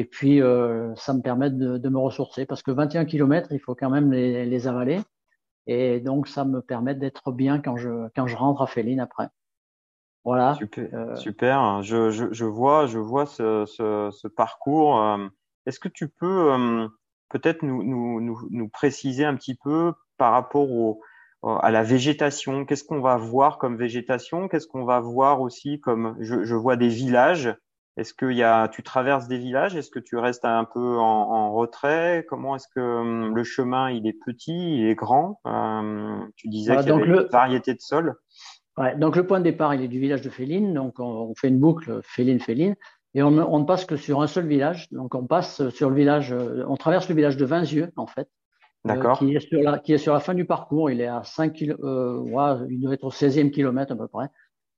Et 0.00 0.06
puis, 0.06 0.40
euh, 0.40 0.94
ça 0.96 1.12
me 1.12 1.20
permet 1.20 1.50
de, 1.50 1.76
de, 1.76 1.88
me 1.90 1.98
ressourcer 1.98 2.46
parce 2.46 2.62
que 2.62 2.70
21 2.70 3.04
km, 3.04 3.48
il 3.52 3.60
faut 3.60 3.74
quand 3.74 3.90
même 3.90 4.10
les, 4.10 4.46
les 4.46 4.66
avaler. 4.66 4.98
Et 5.66 6.00
donc, 6.00 6.26
ça 6.26 6.46
me 6.46 6.62
permet 6.62 6.94
d'être 6.94 7.32
bien 7.32 7.60
quand 7.60 7.76
je, 7.76 8.08
quand 8.16 8.26
je 8.26 8.34
rentre 8.34 8.62
à 8.62 8.66
Féline 8.66 8.98
après. 8.98 9.28
Voilà. 10.24 10.54
Super. 10.54 10.88
Euh, 10.94 11.16
super. 11.16 11.82
Je, 11.82 12.10
je, 12.10 12.32
je, 12.32 12.46
vois, 12.46 12.86
je 12.86 12.98
vois 12.98 13.26
ce, 13.26 13.66
ce, 13.66 14.08
ce 14.10 14.26
parcours. 14.26 15.02
Euh, 15.02 15.28
est-ce 15.66 15.78
que 15.78 15.90
tu 15.90 16.08
peux 16.08 16.50
euh, 16.50 16.88
peut-être 17.28 17.62
nous, 17.62 17.82
nous, 17.82 18.22
nous, 18.22 18.48
nous, 18.50 18.68
préciser 18.70 19.26
un 19.26 19.36
petit 19.36 19.54
peu 19.54 19.92
par 20.16 20.32
rapport 20.32 20.70
au, 20.70 21.02
à 21.42 21.70
la 21.70 21.82
végétation? 21.82 22.64
Qu'est-ce 22.64 22.84
qu'on 22.84 23.02
va 23.02 23.18
voir 23.18 23.58
comme 23.58 23.76
végétation? 23.76 24.48
Qu'est-ce 24.48 24.66
qu'on 24.66 24.86
va 24.86 25.00
voir 25.00 25.42
aussi 25.42 25.78
comme 25.78 26.16
je, 26.20 26.42
je 26.42 26.54
vois 26.54 26.76
des 26.76 26.88
villages 26.88 27.54
est-ce 28.00 28.14
que 28.14 28.30
y 28.32 28.42
a, 28.42 28.68
tu 28.68 28.82
traverses 28.82 29.28
des 29.28 29.38
villages? 29.38 29.76
Est-ce 29.76 29.90
que 29.90 29.98
tu 29.98 30.16
restes 30.16 30.44
un 30.44 30.64
peu 30.64 30.98
en, 30.98 31.02
en 31.02 31.52
retrait? 31.52 32.24
Comment 32.28 32.56
est-ce 32.56 32.66
que 32.74 32.80
hum, 32.80 33.34
le 33.34 33.44
chemin 33.44 33.90
il 33.90 34.06
est 34.06 34.16
petit, 34.24 34.78
il 34.78 34.86
est 34.86 34.94
grand? 34.94 35.40
Euh, 35.46 36.18
Tu 36.36 36.48
disais 36.48 36.76
qu'il 36.78 36.88
y 36.88 36.92
avait 36.92 37.04
une 37.04 37.28
variété 37.30 37.74
de 37.74 37.80
sols. 37.80 38.14
Ouais, 38.78 38.96
donc 38.96 39.16
le 39.16 39.26
point 39.26 39.38
de 39.38 39.44
départ 39.44 39.74
il 39.74 39.82
est 39.82 39.88
du 39.88 40.00
village 40.00 40.22
de 40.22 40.30
Féline, 40.30 40.72
donc 40.72 40.98
on, 40.98 41.04
on 41.04 41.34
fait 41.34 41.48
une 41.48 41.58
boucle 41.58 42.00
Féline-Féline 42.02 42.76
et 43.14 43.22
on, 43.22 43.36
on, 43.36 43.58
ne 43.58 43.64
passe 43.64 43.84
que 43.84 43.96
sur 43.96 44.22
un 44.22 44.26
seul 44.26 44.46
village. 44.46 44.88
Donc 44.92 45.14
on 45.14 45.26
passe 45.26 45.68
sur 45.70 45.90
le 45.90 45.96
village, 45.96 46.34
on 46.66 46.76
traverse 46.76 47.08
le 47.08 47.14
village 47.14 47.36
de 47.36 47.44
Vinzieux 47.44 47.92
en 47.96 48.06
fait. 48.06 48.28
Euh, 48.86 48.94
D'accord. 48.94 49.22
Euh, 49.22 49.26
qui, 49.26 49.34
est 49.34 49.40
sur 49.40 49.60
la, 49.60 49.78
qui 49.78 49.92
est 49.92 49.98
sur 49.98 50.14
la 50.14 50.20
fin 50.20 50.34
du 50.34 50.44
parcours. 50.44 50.90
Il 50.90 51.00
est 51.00 51.06
à 51.06 51.22
5 51.22 51.52
km, 51.52 51.84
euh, 51.84 52.18
ouais, 52.18 52.66
il 52.70 52.80
doit 52.80 52.94
être 52.94 53.04
au 53.04 53.10
16e 53.10 53.50
kilomètre 53.50 53.92
à 53.92 53.96
peu 53.96 54.08
près. 54.08 54.28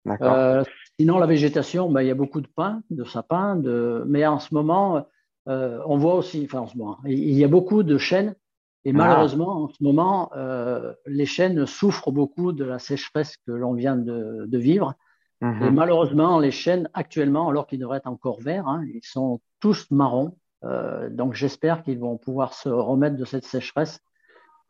D'accord. 0.05 0.65
Sinon, 1.03 1.19
la 1.19 1.27
végétation, 1.27 1.91
ben, 1.91 2.03
il 2.03 2.07
y 2.07 2.13
a 2.13 2.15
beaucoup 2.15 2.41
de 2.41 2.47
pins, 2.47 2.81
de 2.91 3.03
sapins, 3.03 3.57
de... 3.57 4.05
mais 4.07 4.25
en 4.25 4.39
ce 4.39 4.55
moment, 4.55 5.05
euh, 5.49 5.81
on 5.85 5.99
voit 5.99 6.15
aussi, 6.15 6.43
enfin 6.45 6.61
en 6.61 6.69
ce 6.69 6.79
moment, 6.79 6.97
il 7.05 7.33
y 7.33 7.43
a 7.43 7.49
beaucoup 7.49 7.83
de 7.83 7.99
chênes. 7.99 8.37
Et 8.85 8.91
ah. 8.91 8.93
malheureusement, 8.93 9.65
en 9.65 9.69
ce 9.69 9.83
moment, 9.83 10.31
euh, 10.37 10.93
les 11.07 11.27
chênes 11.27 11.67
souffrent 11.67 12.13
beaucoup 12.13 12.53
de 12.53 12.63
la 12.63 12.79
sécheresse 12.79 13.37
que 13.45 13.51
l'on 13.51 13.73
vient 13.73 13.97
de, 13.97 14.45
de 14.47 14.59
vivre. 14.59 14.95
Mhm. 15.41 15.63
Et 15.65 15.71
malheureusement, 15.73 16.39
les 16.39 16.53
chênes 16.53 16.89
actuellement, 16.95 17.49
alors 17.49 17.67
qu'ils 17.67 17.81
devraient 17.81 17.99
être 17.99 18.07
encore 18.07 18.41
verts, 18.41 18.69
hein, 18.69 18.85
ils 18.95 19.03
sont 19.03 19.41
tous 19.59 19.91
marrons. 19.91 20.37
Euh, 20.63 21.11
donc 21.11 21.35
j'espère 21.35 21.83
qu'ils 21.83 21.99
vont 21.99 22.17
pouvoir 22.17 22.55
se 22.55 22.69
remettre 22.69 23.17
de 23.17 23.25
cette 23.25 23.45
sécheresse 23.45 23.99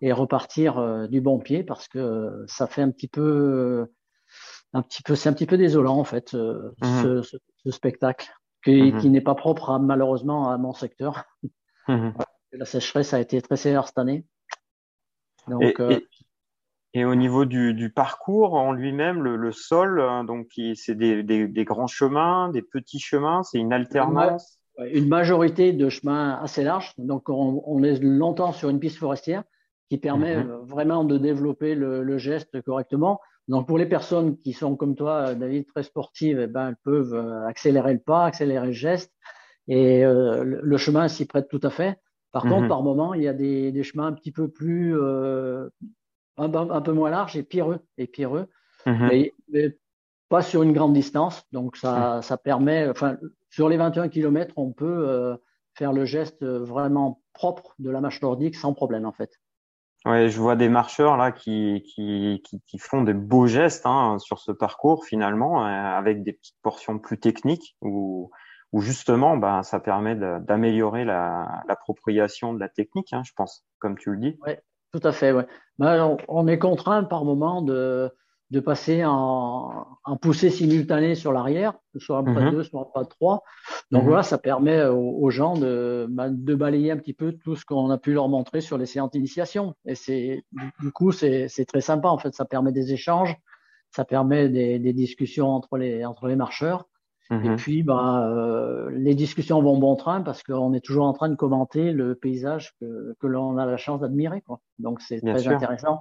et 0.01 0.13
repartir 0.13 1.09
du 1.11 1.21
bon 1.21 1.41
pied 1.41 1.63
parce 1.63 1.89
que 1.89 2.43
ça 2.47 2.67
fait 2.67 2.81
un 2.81 2.91
petit 2.91 3.07
peu 3.07 3.87
un 4.75 4.83
petit 4.83 5.03
peu, 5.03 5.15
c'est 5.15 5.29
un 5.29 5.33
petit 5.33 5.47
peu 5.47 5.59
désolant 5.59 5.99
en 5.99 6.05
fait 6.05 6.35
euh, 6.35 6.75
mmh. 6.83 7.03
ce, 7.03 7.23
ce, 7.23 7.37
ce, 7.65 7.71
spectacle 7.71 8.31
qui, 8.65 8.93
mmh. 8.93 8.99
qui 8.99 9.11
n'est 9.11 9.21
pas 9.21 9.35
propre 9.35 9.71
à, 9.71 9.79
malheureusement 9.79 10.51
à 10.51 10.59
mon 10.59 10.73
secteur. 10.73 11.25
Mmh. 11.89 12.11
La 12.53 12.65
sécheresse 12.65 13.13
a 13.13 13.19
été 13.19 13.43
très 13.43 13.57
sévère 13.57 13.89
cette 13.89 13.99
année. 13.99 14.25
Donc, 15.49 15.63
et, 15.65 15.75
euh, 15.81 15.99
et, 16.95 17.01
et, 17.01 17.05
au 17.05 17.17
niveau 17.17 17.45
du, 17.45 17.75
du 17.75 17.91
parcours 17.91 18.55
en 18.55 18.71
lui-même, 18.71 19.21
le, 19.21 19.35
le, 19.35 19.51
sol, 19.51 20.01
hein, 20.01 20.23
donc 20.23 20.47
c'est 20.77 20.95
des, 20.95 21.25
des, 21.25 21.49
des, 21.49 21.65
grands 21.65 21.89
chemins, 21.89 22.51
des 22.51 22.63
petits 22.63 23.01
chemins, 23.01 23.43
c'est 23.43 23.59
une 23.59 23.73
alternance? 23.73 24.61
Une 24.93 25.09
majorité 25.09 25.73
de 25.73 25.89
chemins 25.89 26.39
assez 26.41 26.63
larges. 26.63 26.93
Donc 26.99 27.29
on, 27.29 27.65
on 27.67 27.83
est 27.83 28.01
longtemps 28.01 28.53
sur 28.53 28.69
une 28.69 28.79
piste 28.79 28.99
forestière 28.99 29.43
qui 29.91 29.99
permet 29.99 30.37
vraiment 30.63 31.03
de 31.03 31.19
développer 31.19 31.75
le, 31.75 32.05
le 32.05 32.17
geste 32.17 32.63
correctement. 32.63 33.21
Donc 33.49 33.67
pour 33.67 33.79
les 33.79 33.87
personnes 33.87 34.39
qui 34.39 34.53
sont 34.53 34.77
comme 34.77 34.95
toi, 34.95 35.35
David, 35.35 35.67
très 35.67 35.83
sportives, 35.83 36.41
eh 36.41 36.47
ben, 36.47 36.69
elles 36.69 36.77
peuvent 36.85 37.15
euh, 37.15 37.47
accélérer 37.47 37.95
le 37.95 37.99
pas, 37.99 38.25
accélérer 38.25 38.67
le 38.67 38.73
geste. 38.73 39.13
Et 39.69 40.03
le 40.03 40.77
chemin 40.77 41.07
s'y 41.07 41.25
prête 41.25 41.47
tout 41.49 41.61
à 41.63 41.71
fait. 41.71 41.97
Par 42.33 42.43
contre, 42.43 42.63
mhm. 42.63 42.69
par 42.69 42.83
moment, 42.83 43.15
il 43.15 43.23
y 43.23 43.29
a 43.29 43.33
des, 43.33 43.83
chemins 43.85 44.07
un 44.07 44.13
petit 44.13 44.33
peu 44.33 44.49
plus, 44.49 44.93
un, 46.37 46.81
peu 46.81 46.93
moins 46.93 47.11
larges 47.11 47.37
et 47.37 47.45
pierreux, 47.45 47.79
et 47.97 48.09
pierreux. 48.09 48.49
Mhm. 48.87 49.09
mais, 49.53 49.79
pas 50.29 50.43
sur 50.43 50.65
une 50.65 50.73
grande 50.73 50.95
distance. 50.95 51.45
Donc 51.53 51.77
ça, 51.77 52.23
ça 52.23 52.37
permet, 52.37 52.89
enfin, 52.89 53.19
sur 53.51 53.69
les 53.69 53.77
21 53.77 54.09
km, 54.09 54.55
on 54.57 54.73
peut 54.73 55.39
faire 55.75 55.93
le 55.93 56.05
geste 56.05 56.45
vraiment 56.45 57.23
propre 57.33 57.75
de 57.79 57.91
la 57.91 58.01
marche 58.01 58.21
nordique 58.21 58.57
sans 58.57 58.75
problème 58.75 59.07
en 59.07 59.13
fait. 59.13 59.41
Ouais, 60.05 60.29
je 60.31 60.41
vois 60.41 60.57
des 60.57 60.69
marcheurs 60.69 61.17
là 61.17 61.31
qui, 61.31 61.85
qui, 61.87 62.43
qui, 62.67 62.79
font 62.79 63.03
des 63.03 63.15
beaux 63.15 63.47
gestes 63.47 63.87
hein, 63.87 64.19
sur 64.19 64.41
ce 64.41 64.51
parcours 64.51 65.05
finalement, 65.05 65.65
euh, 65.65 65.69
avec 65.69 66.25
des 66.25 66.33
petites 66.33 66.59
portions 66.63 66.99
plus 66.99 67.21
techniques 67.21 67.77
où, 67.83 68.31
où 68.73 68.81
justement 68.81 69.37
ben, 69.37 69.63
ça 69.63 69.79
permet 69.79 70.17
d'améliorer 70.17 71.05
l'appropriation 71.05 72.53
de 72.53 72.59
la 72.59 72.69
technique, 72.69 73.13
hein, 73.13 73.23
je 73.25 73.33
pense, 73.37 73.65
comme 73.79 73.97
tu 73.97 74.11
le 74.11 74.19
dis. 74.19 74.39
Oui, 74.45 74.55
tout 74.93 75.07
à 75.07 75.13
fait. 75.13 75.33
Ouais. 75.33 75.47
Ben, 75.79 76.17
on, 76.29 76.49
est 76.49 76.59
contraint 76.59 77.05
par 77.05 77.25
moment 77.25 77.63
de, 77.63 78.13
de 78.53 78.61
passer 78.61 79.03
en, 79.03 79.87
en 80.05 80.17
poussée 80.19 80.51
simultanée 80.51 81.15
sur 81.15 81.33
l'arrière, 81.33 81.73
soit 81.97 82.19
un 82.19 82.25
pas 82.25 82.43
mhm. 82.43 82.51
deux, 82.51 82.63
soit 82.63 82.93
pas 82.93 83.07
trois. 83.07 83.45
Donc 83.91 84.03
mhm. 84.03 84.09
voilà, 84.09 84.23
ça 84.23 84.37
permet 84.37 84.85
aux, 84.85 85.31
gens 85.31 85.57
de, 85.57 86.07
bah, 86.11 86.29
de, 86.29 86.55
balayer 86.55 86.91
un 86.91 86.99
petit 86.99 87.15
peu 87.15 87.33
tout 87.33 87.57
ce 87.57 87.65
qu'on 87.65 87.89
a 87.89 87.97
pu 87.97 88.13
leur 88.13 88.29
montrer 88.29 88.61
sur 88.61 88.77
les 88.77 88.85
séances 88.85 89.13
d'initiation. 89.13 89.75
Et 89.87 89.95
c'est 89.95 90.45
du 90.81 90.93
coup, 90.93 91.13
c'est 91.13 91.49
très 91.67 91.81
sympa. 91.81 92.09
En 92.09 92.19
fait, 92.19 92.35
ça 92.35 92.45
permet 92.45 92.73
des 92.73 92.93
échanges, 92.93 93.35
ça 93.91 94.05
permet 94.05 94.51
des, 94.51 94.79
des 94.79 94.93
discussions 94.93 95.49
entre 95.49 95.79
les, 95.79 96.05
entre 96.05 96.29
les 96.29 96.37
marcheurs. 96.37 96.85
Et 97.31 97.35
mhm. 97.35 97.57
puis, 97.57 97.83
bah, 97.83 98.29
euh, 98.29 98.91
les 98.93 99.15
discussions 99.15 99.63
vont 99.63 99.79
bon 99.79 99.97
train 99.97 100.21
parce 100.21 100.43
qu'on 100.43 100.75
est 100.75 100.85
toujours 100.85 101.07
en 101.07 101.15
train 101.15 101.31
de 101.31 101.37
commenter 101.37 101.93
le 101.93 102.15
paysage 102.15 102.75
que, 102.79 103.17
que 103.19 103.27
l'on 103.27 103.57
a 103.57 103.65
la 103.65 103.79
chance 103.79 104.01
d'admirer. 104.01 104.43
Donc, 104.79 105.01
c'est 105.01 105.21
très 105.21 105.49
intéressant. 105.49 106.01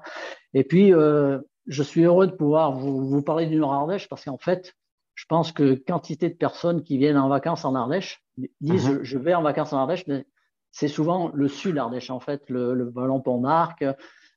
Et 0.54 0.66
puis, 0.66 0.94
euh, 0.94 1.40
je 1.68 1.84
suis 1.84 2.04
heureux 2.04 2.28
de 2.28 2.32
pouvoir 2.32 2.74
vous, 2.74 3.08
vous 3.08 3.22
parler 3.22 3.48
du 3.48 3.58
Nord-Ardèche 3.58 4.08
parce 4.10 4.26
qu'en 4.26 4.38
fait, 4.38 4.74
je 5.16 5.26
pense 5.28 5.52
que 5.52 5.76
quantité 5.76 6.30
de 6.30 6.36
personnes 6.36 6.84
qui 6.84 6.98
viennent 6.98 7.18
en 7.18 7.30
vacances 7.30 7.66
en 7.66 7.76
Ardèche 7.76 8.24
disent 8.60 8.90
mhm. 8.90 9.04
je, 9.04 9.18
vais 9.18 9.34
en 9.34 9.44
vacances 9.44 9.74
en 9.74 9.78
Ardèche, 9.78 10.08
mais 10.08 10.26
c'est 10.72 10.88
souvent 10.88 11.32
le 11.34 11.48
sud 11.48 11.78
Ardèche 11.78 12.10
en 12.10 12.20
fait, 12.20 12.50
le, 12.50 12.74
le 12.74 12.86
Ballon 12.86 13.22
Pont 13.22 13.42
d'Arc, 13.42 13.86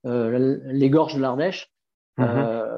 euh, 0.04 0.58
les 0.66 0.90
gorges 0.90 1.14
de 1.14 1.20
l'Ardèche. 1.20 1.72
Mhm. 2.18 2.26
Euh, 2.28 2.76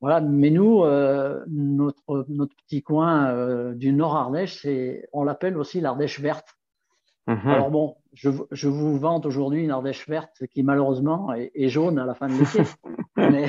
voilà, 0.00 0.20
mais 0.20 0.50
nous, 0.50 0.82
euh, 0.82 1.42
notre, 1.48 2.26
notre 2.28 2.54
petit 2.56 2.82
coin 2.82 3.28
euh, 3.28 3.74
du 3.74 3.92
Nord 3.92 4.16
Ardèche, 4.16 4.60
c'est, 4.60 5.08
on 5.12 5.24
l'appelle 5.24 5.56
aussi 5.56 5.80
l'Ardèche 5.80 6.20
verte. 6.20 6.56
Mhm. 7.26 7.46
Alors 7.46 7.70
bon, 7.70 7.96
je, 8.12 8.30
je 8.50 8.68
vous 8.68 8.98
vante 8.98 9.24
aujourd'hui 9.24 9.62
une 9.62 9.70
Ardèche 9.70 10.06
verte 10.08 10.46
qui 10.52 10.62
malheureusement 10.62 11.32
est, 11.32 11.52
est 11.54 11.68
jaune 11.68 11.98
à 11.98 12.04
la 12.04 12.14
fin 12.14 12.28
de 12.28 12.34
l'été. 12.34 12.62
mais 13.16 13.46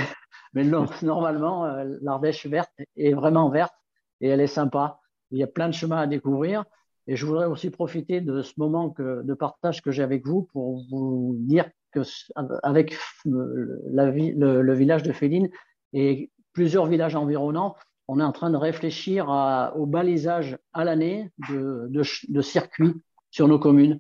mais 0.56 0.64
normalement, 1.04 1.66
euh, 1.66 1.98
l'Ardèche 2.02 2.46
verte 2.48 2.72
est 2.96 3.14
vraiment 3.14 3.50
verte 3.50 3.76
et 4.22 4.30
elle 4.30 4.42
est 4.42 4.48
sympa. 4.48 5.00
Il 5.32 5.38
y 5.38 5.44
a 5.44 5.48
plein 5.48 5.68
de 5.68 5.74
chemins 5.74 6.00
à 6.00 6.08
découvrir. 6.08 6.64
Et 7.08 7.16
je 7.16 7.26
voudrais 7.26 7.46
aussi 7.46 7.70
profiter 7.70 8.20
de 8.20 8.42
ce 8.42 8.54
moment 8.58 8.96
de 8.98 9.34
partage 9.36 9.84
que 9.84 9.92
j'ai 9.92 10.02
avec 10.02 10.26
vous 10.26 10.48
pour 10.52 10.84
vous 10.90 11.36
dire 11.38 11.70
que 11.92 12.00
avec 12.64 12.98
la, 13.26 14.10
le, 14.10 14.74
village 14.74 15.04
de 15.04 15.12
Féline 15.12 15.50
et 15.94 16.32
plusieurs 16.54 16.88
villages 16.88 17.16
environnants, 17.16 17.76
on 18.08 18.20
est 18.20 18.24
en 18.24 18.32
train 18.32 18.50
de 18.50 18.58
réfléchir 18.58 19.30
au 19.76 19.86
balisage 19.86 20.58
à 20.74 20.84
l'année 20.84 21.30
de 21.48 22.42
circuits 22.42 22.96
sur 23.30 23.48
nos 23.48 23.60
communes. 23.60 24.00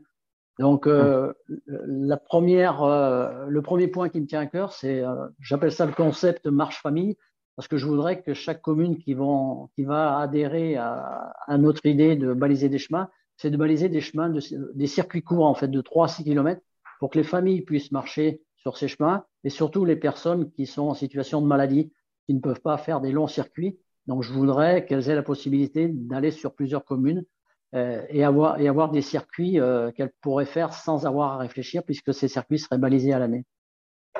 Donc, 0.59 0.87
euh, 0.87 1.33
la 1.67 2.17
première, 2.17 2.83
euh, 2.83 3.45
le 3.47 3.61
premier 3.61 3.87
point 3.87 4.09
qui 4.09 4.21
me 4.21 4.25
tient 4.25 4.39
à 4.39 4.45
cœur, 4.45 4.71
c'est, 4.71 5.01
euh, 5.01 5.27
j'appelle 5.39 5.71
ça 5.71 5.85
le 5.85 5.91
concept 5.91 6.47
marche 6.47 6.81
famille, 6.81 7.17
parce 7.55 7.67
que 7.67 7.77
je 7.77 7.85
voudrais 7.85 8.21
que 8.21 8.33
chaque 8.33 8.61
commune 8.61 8.97
qui, 8.97 9.13
vont, 9.13 9.69
qui 9.75 9.83
va 9.83 10.17
adhérer 10.19 10.77
à, 10.77 11.33
à, 11.45 11.57
notre 11.57 11.85
idée 11.85 12.15
de 12.15 12.33
baliser 12.33 12.69
des 12.69 12.77
chemins, 12.77 13.09
c'est 13.37 13.49
de 13.49 13.57
baliser 13.57 13.89
des 13.89 13.99
chemins, 13.99 14.29
de, 14.29 14.41
des 14.73 14.87
circuits 14.87 15.23
courts 15.23 15.45
en 15.45 15.55
fait 15.55 15.67
de 15.67 15.81
3 15.81 16.05
à 16.05 16.07
6 16.07 16.23
km, 16.23 16.61
pour 16.99 17.09
que 17.09 17.17
les 17.17 17.25
familles 17.25 17.61
puissent 17.61 17.91
marcher 17.91 18.41
sur 18.55 18.77
ces 18.77 18.87
chemins, 18.87 19.25
et 19.43 19.49
surtout 19.49 19.83
les 19.83 19.97
personnes 19.97 20.51
qui 20.51 20.65
sont 20.65 20.87
en 20.87 20.93
situation 20.93 21.41
de 21.41 21.47
maladie, 21.47 21.91
qui 22.25 22.33
ne 22.33 22.39
peuvent 22.39 22.61
pas 22.61 22.77
faire 22.77 23.01
des 23.01 23.11
longs 23.11 23.27
circuits. 23.27 23.77
Donc, 24.07 24.23
je 24.23 24.31
voudrais 24.31 24.85
qu'elles 24.85 25.09
aient 25.09 25.15
la 25.15 25.23
possibilité 25.23 25.89
d'aller 25.89 26.31
sur 26.31 26.55
plusieurs 26.55 26.85
communes 26.85 27.25
et, 28.09 28.23
avoir, 28.23 28.59
et 28.59 28.67
avoir 28.67 28.89
des 28.89 29.01
circuits 29.01 29.59
euh, 29.59 29.91
qu'elle 29.91 30.11
pourrait 30.21 30.45
faire 30.45 30.73
sans 30.73 31.05
avoir 31.05 31.33
à 31.33 31.37
réfléchir 31.37 31.83
puisque 31.83 32.13
ces 32.13 32.27
circuits 32.27 32.59
seraient 32.59 32.77
balisés 32.77 33.13
à 33.13 33.19
l'année. 33.19 33.45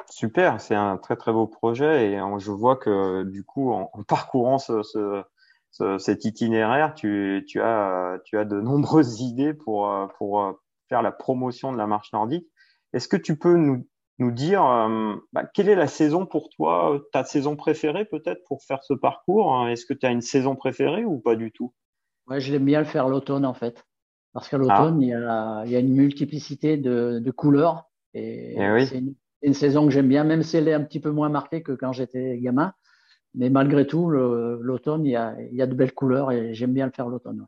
Super, 0.10 0.60
c'est 0.62 0.76
un 0.76 0.98
très 0.98 1.16
très 1.16 1.32
beau 1.32 1.48
projet 1.48 2.12
et 2.12 2.20
je 2.40 2.52
vois 2.52 2.76
que 2.76 3.24
du 3.24 3.44
coup 3.44 3.72
en, 3.72 3.90
parcourant 4.08 4.58
ce, 4.58 4.84
ce, 4.84 5.98
cet 5.98 6.26
itinéraire, 6.26 6.94
tu, 6.94 7.44
as, 7.62 8.20
de 8.34 8.62
nombreuses 8.62 9.22
idées 9.22 9.54
pour, 9.54 9.90
pour 10.18 10.60
faire 10.90 11.02
la 11.02 11.12
promotion 11.12 11.72
de 11.72 11.78
la 11.78 11.88
marche 11.88 12.12
nordique. 12.14 12.48
Est-ce 12.94 13.08
que 13.08 13.18
tu 13.18 13.38
peux 13.38 13.58
nous, 13.58 13.86
dire 14.32 14.66
euh, 14.66 15.16
bah, 15.34 15.44
quelle 15.54 15.68
est 15.68 15.76
la 15.76 15.88
saison 15.88 16.26
pour 16.26 16.50
toi, 16.50 17.02
ta 17.12 17.26
saison 17.26 17.56
préférée 17.56 18.06
peut-être 18.06 18.44
pour 18.48 18.64
faire 18.64 18.84
ce 18.84 18.94
parcours 18.94 19.68
Est-ce 19.68 19.86
que 19.86 19.94
tu 19.94 20.06
as 20.06 20.12
une 20.12 20.22
saison 20.22 20.56
préférée 20.56 21.04
ou 21.04 21.20
pas 21.20 21.36
du 21.36 21.52
tout? 21.52 21.74
Ouais, 22.28 22.40
je 22.40 22.52
l'aime 22.52 22.66
bien 22.66 22.80
le 22.80 22.86
faire 22.86 23.08
l'automne 23.08 23.46
en 23.46 23.54
fait. 23.54 23.86
Parce 24.34 24.50
qu'à 24.50 24.58
l'automne, 24.58 25.02
il, 25.02 25.10
y 25.10 25.14
a, 25.14 25.64
il 25.66 25.72
y 25.72 25.76
a 25.76 25.80
une 25.80 25.94
multiplicité 25.94 26.76
de, 26.76 27.20
de 27.20 27.32
couleurs. 27.32 27.90
Et, 28.14 28.56
eh 28.58 28.86
c'est 28.86 29.02
une, 29.42 29.54
saison 29.54 29.86
que 29.86 29.92
j'aime 29.92 30.10
bien, 30.10 30.24
même 30.24 30.44
si 30.44 30.58
elle 30.58 30.68
est 30.68 30.74
un 30.74 30.82
petit 30.82 31.00
peu 31.00 31.12
moins 31.12 31.30
marquée 31.30 31.64
que 31.64 31.72
quand 31.72 31.94
j'étais 31.94 32.38
gamin. 32.40 32.74
Mais 33.34 33.50
malgré 33.50 33.88
tout, 33.88 34.10
l'automne, 34.10 35.06
il, 35.06 35.12
y 35.12 35.16
a, 35.16 35.36
il 35.40 35.56
y 35.56 35.62
a 35.62 35.68
de 35.68 35.74
belles 35.74 35.94
couleurs 35.94 36.32
et 36.32 36.54
j'aime 36.54 36.74
bien 36.74 36.86
le 36.86 36.92
faire 36.92 37.08
l'automne. 37.08 37.48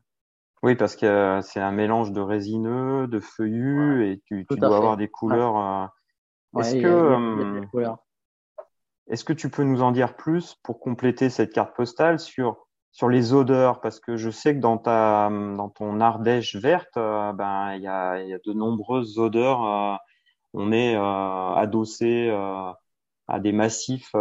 Oui, 0.62 0.74
parce 0.74 0.96
que 0.96 1.40
c'est 1.42 1.60
un 1.60 1.72
mélange 1.72 2.12
de 2.12 2.20
résineux, 2.20 3.06
de 3.06 3.20
feuillus 3.20 4.10
et 4.10 4.22
tu, 4.26 4.46
tu 4.48 4.58
dois 4.58 4.76
avoir 4.76 4.96
des 4.96 5.08
couleurs. 5.08 5.56
Euh, 5.56 6.60
est-ce 6.60 6.76
que, 6.76 6.86
euh, 6.86 7.94
est-ce 9.08 9.24
que 9.24 9.32
tu 9.32 9.50
peux 9.50 9.62
nous 9.62 9.82
en 9.82 9.92
dire 9.92 10.16
plus 10.16 10.56
pour 10.62 10.80
compléter 10.80 11.30
cette 11.30 11.52
carte 11.52 11.76
postale 11.76 12.18
sur 12.18 12.67
sur 12.92 13.08
les 13.08 13.32
odeurs 13.32 13.80
parce 13.80 14.00
que 14.00 14.16
je 14.16 14.30
sais 14.30 14.54
que 14.54 14.60
dans 14.60 14.78
ta 14.78 15.30
dans 15.30 15.68
ton 15.68 16.00
Ardèche 16.00 16.56
verte 16.56 16.96
euh, 16.96 17.32
ben 17.32 17.74
il 17.74 17.82
y 17.82 17.86
a, 17.86 18.22
y 18.22 18.34
a 18.34 18.38
de 18.44 18.52
nombreuses 18.52 19.18
odeurs 19.18 19.64
euh, 19.64 19.96
on 20.54 20.72
est 20.72 20.96
euh, 20.96 21.54
adossé 21.54 22.30
à 23.28 23.40
des 23.40 23.52
massifs 23.52 24.12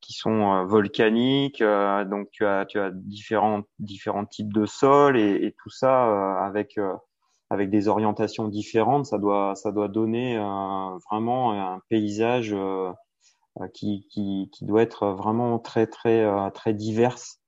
qui 0.00 0.12
sont 0.12 0.64
volcaniques 0.66 1.62
donc 1.62 2.28
tu 2.32 2.44
as 2.46 2.66
tu 2.66 2.78
as 2.78 2.90
différents 2.92 3.62
différents 3.78 4.26
types 4.26 4.52
de 4.52 4.66
sols 4.66 5.18
et, 5.18 5.46
et 5.46 5.54
tout 5.62 5.70
ça 5.70 6.38
avec 6.44 6.78
avec 7.50 7.70
des 7.70 7.88
orientations 7.88 8.48
différentes. 8.48 9.06
Ça 9.06 9.16
doit 9.16 9.54
ça 9.54 9.72
doit 9.72 9.88
donner 9.88 10.36
vraiment 11.10 11.52
un 11.52 11.80
paysage 11.88 12.54
qui, 13.72 14.06
qui, 14.10 14.48
qui, 14.52 14.64
doit 14.64 14.82
être 14.82 15.08
vraiment 15.08 15.58
très, 15.58 15.86
très, 15.86 16.24
euh, 16.24 16.50
très 16.50 16.74
diverse. 16.74 17.40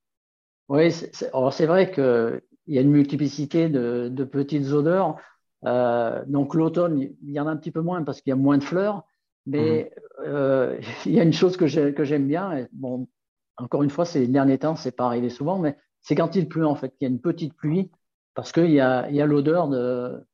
Oui, 0.67 0.91
c'est 0.91 1.65
vrai 1.65 1.91
qu'il 1.91 2.41
y 2.67 2.77
a 2.77 2.81
une 2.81 2.91
multiplicité 2.91 3.69
de, 3.69 4.09
de 4.11 4.23
petites 4.23 4.67
odeurs. 4.67 5.17
Euh, 5.65 6.23
donc 6.27 6.55
l'automne, 6.55 6.99
il 6.99 7.31
y 7.31 7.39
en 7.39 7.47
a 7.47 7.51
un 7.51 7.57
petit 7.57 7.71
peu 7.71 7.81
moins 7.81 8.03
parce 8.03 8.21
qu'il 8.21 8.31
y 8.31 8.33
a 8.33 8.37
moins 8.37 8.57
de 8.57 8.63
fleurs. 8.63 9.03
Mais 9.45 9.91
mmh. 9.95 10.23
euh, 10.27 10.79
il 11.05 11.13
y 11.13 11.19
a 11.19 11.23
une 11.23 11.33
chose 11.33 11.57
que 11.57 11.67
j'aime 11.67 12.27
bien. 12.27 12.57
Et 12.57 12.67
bon, 12.71 13.07
encore 13.57 13.83
une 13.83 13.89
fois, 13.89 14.05
ces 14.05 14.27
derniers 14.27 14.59
temps, 14.59 14.75
c'est 14.75 14.95
pas 14.95 15.05
arrivé 15.05 15.29
souvent, 15.29 15.59
mais 15.59 15.77
c'est 16.01 16.15
quand 16.15 16.35
il 16.35 16.47
pleut 16.47 16.65
en 16.65 16.75
fait, 16.75 16.89
qu'il 16.97 17.07
y 17.07 17.11
a 17.11 17.13
une 17.13 17.21
petite 17.21 17.53
pluie, 17.53 17.91
parce 18.33 18.51
qu'il 18.51 18.71
y 18.71 18.79
a, 18.79 19.25
l'odeur 19.25 19.67
de, 19.67 20.25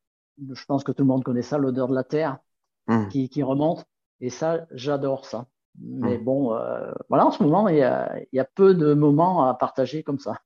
je 0.52 0.64
pense 0.66 0.84
que 0.84 0.92
tout 0.92 1.02
le 1.02 1.08
monde 1.08 1.24
connaît 1.24 1.42
ça, 1.42 1.58
l'odeur 1.58 1.88
de 1.88 1.94
la 1.94 2.04
terre 2.04 2.38
mmh. 2.86 3.08
qui, 3.08 3.28
qui 3.28 3.42
remonte. 3.42 3.84
Et 4.20 4.30
ça, 4.30 4.66
j'adore 4.72 5.26
ça. 5.26 5.46
Mais 5.80 6.18
mmh. 6.18 6.24
bon, 6.24 6.54
euh, 6.54 6.92
voilà, 7.08 7.26
en 7.26 7.30
ce 7.30 7.42
moment, 7.42 7.68
il 7.68 7.76
y, 7.76 7.82
a, 7.82 8.18
il 8.32 8.36
y, 8.36 8.40
a, 8.40 8.44
peu 8.44 8.74
de 8.74 8.94
moments 8.94 9.48
à 9.48 9.54
partager 9.54 10.02
comme 10.02 10.18
ça. 10.18 10.40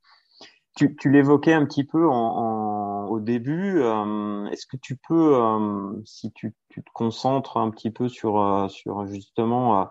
tu, 0.76 0.96
tu 0.96 1.12
l'évoquais 1.12 1.54
un 1.54 1.66
petit 1.66 1.84
peu 1.84 2.08
en, 2.08 2.14
en, 2.14 3.08
au 3.08 3.20
début. 3.20 3.80
Euh, 3.82 4.46
Est-ce 4.48 4.66
que 4.66 4.78
tu 4.78 4.98
peux, 4.98 5.36
euh, 5.36 6.02
si 6.06 6.32
tu, 6.32 6.56
tu, 6.70 6.84
te 6.84 6.90
concentres 6.94 7.58
un 7.58 7.70
petit 7.70 7.92
peu 7.92 8.08
sur, 8.08 8.68
sur 8.70 9.06
justement, 9.08 9.90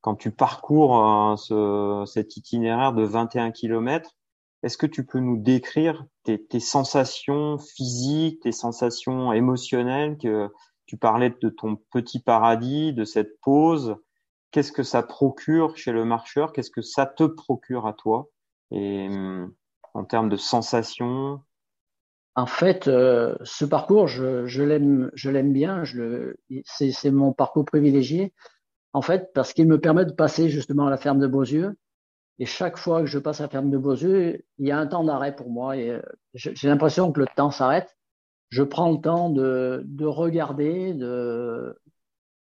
quand 0.00 0.14
tu 0.14 0.30
parcours 0.30 1.38
ce, 1.38 2.04
cet 2.06 2.36
itinéraire 2.36 2.92
de 2.92 3.02
21 3.02 3.50
km, 3.50 4.10
est-ce 4.62 4.78
que 4.78 4.86
tu 4.86 5.04
peux 5.04 5.20
nous 5.20 5.36
décrire 5.36 6.06
tes, 6.24 6.42
tes 6.42 6.60
sensations 6.60 7.58
physiques, 7.58 8.40
tes 8.40 8.52
sensations 8.52 9.32
émotionnelles 9.32 10.18
que 10.18 10.50
tu 10.86 10.96
parlais 10.96 11.34
de 11.40 11.48
ton 11.48 11.76
petit 11.92 12.20
paradis, 12.20 12.92
de 12.92 13.04
cette 13.04 13.40
pause. 13.40 13.96
Qu'est-ce 14.50 14.72
que 14.72 14.82
ça 14.82 15.02
procure 15.02 15.76
chez 15.76 15.92
le 15.92 16.04
marcheur? 16.04 16.52
Qu'est-ce 16.52 16.70
que 16.70 16.82
ça 16.82 17.06
te 17.06 17.24
procure 17.24 17.86
à 17.86 17.92
toi? 17.92 18.28
Et 18.70 19.08
hum, 19.08 19.52
en 19.94 20.04
termes 20.04 20.28
de 20.28 20.36
sensations? 20.36 21.40
En 22.36 22.46
fait, 22.46 22.86
euh, 22.86 23.34
ce 23.42 23.64
parcours, 23.64 24.08
je, 24.08 24.46
je 24.46 24.62
l'aime, 24.62 25.10
bien. 25.52 25.84
C'est, 26.64 27.10
mon 27.10 27.32
parcours 27.32 27.64
privilégié. 27.64 28.34
En 28.92 29.00
fait, 29.00 29.32
parce 29.34 29.54
qu'il 29.54 29.66
me 29.66 29.80
permet 29.80 30.04
de 30.04 30.12
passer 30.12 30.50
justement 30.50 30.86
à 30.86 30.90
la 30.90 30.98
ferme 30.98 31.18
de 31.18 31.26
Beauzieux. 31.26 31.76
Et 32.38 32.44
chaque 32.44 32.76
fois 32.76 33.00
que 33.00 33.06
je 33.06 33.18
passe 33.18 33.40
à 33.40 33.44
la 33.44 33.48
ferme 33.48 33.70
de 33.70 33.78
Beauzieux, 33.78 34.44
il 34.58 34.66
y 34.66 34.70
a 34.70 34.78
un 34.78 34.86
temps 34.86 35.02
d'arrêt 35.02 35.34
pour 35.34 35.50
moi. 35.50 35.76
Euh, 35.76 36.02
j'ai 36.34 36.68
l'impression 36.68 37.10
que 37.10 37.20
le 37.20 37.26
temps 37.34 37.50
s'arrête. 37.50 37.95
Je 38.48 38.62
prends 38.62 38.92
le 38.92 38.98
temps 38.98 39.30
de, 39.30 39.82
de 39.84 40.06
regarder 40.06 40.94
de 40.94 41.78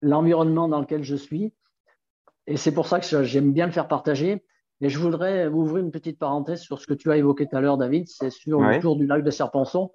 l'environnement 0.03 0.69
dans 0.69 0.81
lequel 0.81 1.03
je 1.03 1.17
suis. 1.17 1.53
Et 2.47 2.57
c'est 2.57 2.73
pour 2.73 2.87
ça 2.87 3.01
que 3.01 3.23
j'aime 3.25 3.53
bien 3.53 3.67
le 3.67 3.73
faire 3.73 3.89
partager. 3.89 4.45
Et 4.81 4.91
je 4.91 4.99
voudrais 4.99 5.47
ouvrir 5.47 5.79
une 5.79 5.91
petite 5.91 6.19
parenthèse 6.19 6.61
sur 6.61 6.81
ce 6.81 6.87
que 6.87 6.95
tu 6.95 7.11
as 7.11 7.17
évoqué 7.17 7.47
tout 7.49 7.57
à 7.57 7.61
l'heure, 7.61 7.79
David, 7.79 8.07
c'est 8.09 8.31
sur 8.31 8.61
le 8.61 8.81
tour 8.81 8.97
du 8.97 9.07
lac 9.07 9.25
de 9.25 9.31
Serpenson. 9.31 9.91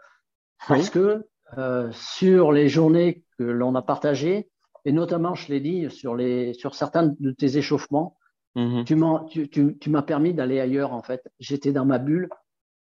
Parce 0.68 0.90
que 0.90 1.28
euh, 1.58 1.90
sur 1.92 2.52
les 2.52 2.70
journées 2.70 3.24
que 3.38 3.44
l'on 3.44 3.76
a 3.76 3.82
partagées, 3.82 4.50
et 4.86 4.92
notamment, 4.92 5.36
je 5.36 5.50
l'ai 5.50 5.60
dit, 5.60 5.90
sur, 5.92 6.16
les, 6.16 6.54
sur 6.54 6.74
certains 6.74 7.14
de 7.20 7.32
tes 7.32 7.58
échauffements, 7.58 8.18
mm-hmm. 8.56 8.84
tu 8.86 8.96
m'as 8.96 9.26
tu, 9.26 9.50
tu, 9.50 9.78
tu 9.78 9.92
permis 10.04 10.34
d'aller 10.34 10.60
ailleurs, 10.60 10.94
en 10.94 11.04
fait. 11.04 11.22
J'étais 11.40 11.72
dans 11.72 11.86
ma 11.86 12.00
bulle. 12.00 12.30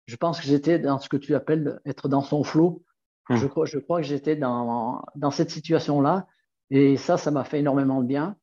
Je 0.06 0.16
pense 0.16 0.40
que 0.40 0.47
j'étais 0.47 0.78
dans 0.78 0.99
ce 0.99 1.08
que 1.08 1.16
tu 1.18 1.35
appelles 1.35 1.80
être 1.85 2.08
dans 2.08 2.23
son 2.23 2.42
flot. 2.42 2.82
Je, 3.30 3.47
crois, 3.47 3.66
je 3.66 3.78
crois 3.78 4.00
que 4.00 4.06
j'étais 4.06 4.37
dans, 4.37 5.02
dans 5.14 5.30
cette 5.30 5.50
situation-là. 5.50 6.26
Et 6.70 6.97
ça, 6.97 7.16
ça 7.16 7.30
m'a 7.30 7.44
fait 7.44 7.61
énormément 7.61 8.02
de 8.02 8.06
bien. 8.06 8.37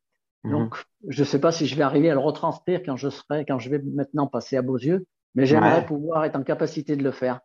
Mhm. 0.43 0.51
Donc, 0.51 0.83
je 1.07 1.21
ne 1.21 1.25
sais 1.25 1.39
pas 1.39 1.51
si 1.51 1.65
je 1.65 1.75
vais 1.75 1.83
arriver 1.83 2.09
à 2.09 2.13
le 2.13 2.19
retranscrire 2.19 2.81
quand 2.85 2.95
je 2.95 3.09
serai, 3.09 3.45
quand 3.45 3.59
je 3.59 3.69
vais 3.69 3.79
maintenant 3.79 4.27
passer 4.27 4.57
à 4.57 4.61
Beauzieux, 4.61 5.05
mais 5.33 5.45
j'aimerais 5.45 5.85
pouvoir 5.85 6.23
être 6.25 6.35
en 6.35 6.43
capacité 6.43 6.95
de 6.95 7.03
le 7.03 7.11
faire. 7.11 7.41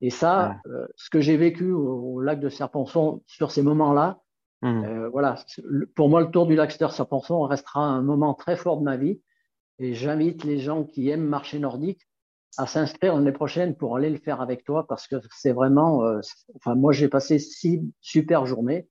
Et 0.00 0.10
ça, 0.10 0.56
euh, 0.66 0.86
ce 0.96 1.08
que 1.10 1.20
j'ai 1.20 1.36
vécu 1.36 1.70
au, 1.70 2.20
lac 2.20 2.40
de 2.40 2.48
Serponçon 2.48 3.22
sur 3.26 3.50
ces 3.50 3.62
moments-là, 3.62 4.20
mhm. 4.62 4.84
euh, 4.84 5.08
voilà, 5.08 5.36
pour 5.94 6.08
moi, 6.08 6.20
le 6.20 6.30
tour 6.30 6.46
du 6.46 6.54
lac 6.54 6.78
de 6.78 6.88
Serponçon 6.88 7.42
restera 7.42 7.84
un 7.84 8.02
moment 8.02 8.34
très 8.34 8.56
fort 8.56 8.78
de 8.78 8.84
ma 8.84 8.96
vie. 8.96 9.20
Et 9.78 9.94
j'invite 9.94 10.44
les 10.44 10.58
gens 10.58 10.84
qui 10.84 11.08
aiment 11.08 11.26
marcher 11.26 11.58
nordique 11.58 12.00
à 12.56 12.66
s'inscrire 12.66 13.14
l'année 13.14 13.32
prochaine 13.32 13.74
pour 13.74 13.96
aller 13.96 14.10
le 14.10 14.18
faire 14.18 14.40
avec 14.40 14.64
toi 14.64 14.86
parce 14.86 15.06
que 15.06 15.16
c'est 15.30 15.52
vraiment, 15.52 16.04
euh, 16.04 16.20
enfin, 16.56 16.74
moi, 16.74 16.92
j'ai 16.92 17.08
passé 17.08 17.38
six 17.38 17.82
super 18.00 18.46
journées. 18.46 18.88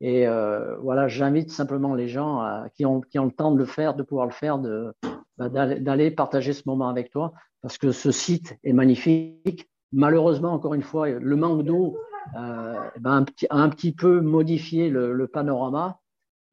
Et 0.00 0.26
euh, 0.26 0.76
voilà, 0.78 1.08
j'invite 1.08 1.50
simplement 1.50 1.94
les 1.94 2.08
gens 2.08 2.40
à, 2.40 2.66
qui, 2.74 2.84
ont, 2.84 3.00
qui 3.00 3.18
ont 3.18 3.24
le 3.24 3.30
temps 3.30 3.52
de 3.52 3.58
le 3.58 3.64
faire, 3.64 3.94
de 3.94 4.02
pouvoir 4.02 4.26
le 4.26 4.32
faire, 4.32 4.58
de, 4.58 4.92
bah, 5.38 5.48
d'aller 5.48 6.10
partager 6.10 6.52
ce 6.52 6.64
moment 6.66 6.88
avec 6.88 7.10
toi, 7.10 7.32
parce 7.62 7.78
que 7.78 7.92
ce 7.92 8.10
site 8.10 8.58
est 8.62 8.74
magnifique. 8.74 9.70
Malheureusement, 9.92 10.52
encore 10.52 10.74
une 10.74 10.82
fois, 10.82 11.08
le 11.08 11.36
manque 11.36 11.62
d'eau 11.62 11.96
euh, 12.36 12.74
eh 12.96 13.00
ben, 13.00 13.12
un 13.12 13.24
petit, 13.24 13.46
a 13.48 13.56
un 13.56 13.68
petit 13.68 13.92
peu 13.92 14.20
modifié 14.20 14.90
le, 14.90 15.12
le, 15.12 15.28
panorama. 15.28 16.00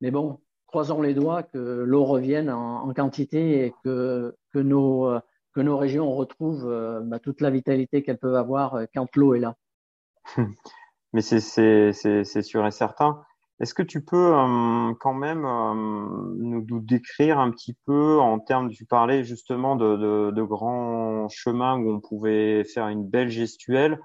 Mais 0.02 0.12
bon, 0.12 0.40
croisons 0.68 1.02
les 1.02 1.14
doigts 1.14 1.44
que 1.44 1.58
l'eau 1.58 2.06
revienne 2.06 2.50
en, 2.50 2.88
en, 2.88 2.94
quantité 2.94 3.66
et 3.66 3.74
que, 3.84 4.36
que, 4.54 4.60
nos, 4.60 5.12
que 5.54 5.62
nos 5.62 5.78
régions 5.78 6.14
retrouvent 6.14 6.70
euh, 6.70 7.00
bah, 7.02 7.20
toute 7.20 7.42
la 7.42 7.50
vitalité 7.50 8.04
qu'elles 8.04 8.18
peuvent 8.18 8.36
avoir 8.36 8.76
euh, 8.76 8.86
quand 8.94 9.16
l'eau 9.16 9.36
est 9.36 9.40
là. 9.40 9.56
Mais 11.14 11.22
c'est 11.22 11.40
sûr 11.42 12.66
et 12.66 12.72
certain. 12.72 13.22
Est-ce 13.60 13.76
que 13.76 13.84
tu 13.84 14.04
peux 14.04 14.36
euh, 14.36 14.94
quand 15.00 15.14
même 15.14 15.44
nous, 16.40 16.80
décrire 16.80 17.40
un 17.40 17.52
petit 17.52 17.78
peu 17.86 18.20
en 18.20 18.40
termes, 18.40 18.72
tu 18.72 18.86
parlais 18.86 19.24
justement 19.24 19.76
de, 19.76 19.96
de, 19.96 20.32
de 20.32 20.42
grands 20.42 21.30
chemins 21.30 21.78
où 21.78 21.92
on 21.92 22.00
pouvait 22.00 22.64
faire 22.64 22.88
une 22.88 23.08
belle 23.08 23.30
gestuelle. 23.30 24.00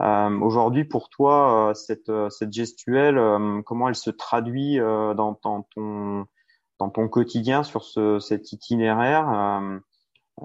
Aujourd'hui, 0.00 0.84
pour 0.84 1.08
toi, 1.08 1.72
cette, 1.74 2.10
cette 2.30 2.52
gestuelle, 2.52 3.20
comment 3.64 3.88
elle 3.88 3.94
se 3.94 4.10
traduit 4.10 4.78
dans, 4.78 5.38
dans, 5.42 5.62
ton, 5.74 6.26
dans 6.78 6.90
ton 6.90 7.06
quotidien 7.08 7.62
sur 7.62 7.84
ce, 7.84 8.18
cet 8.18 8.50
itinéraire 8.52 9.80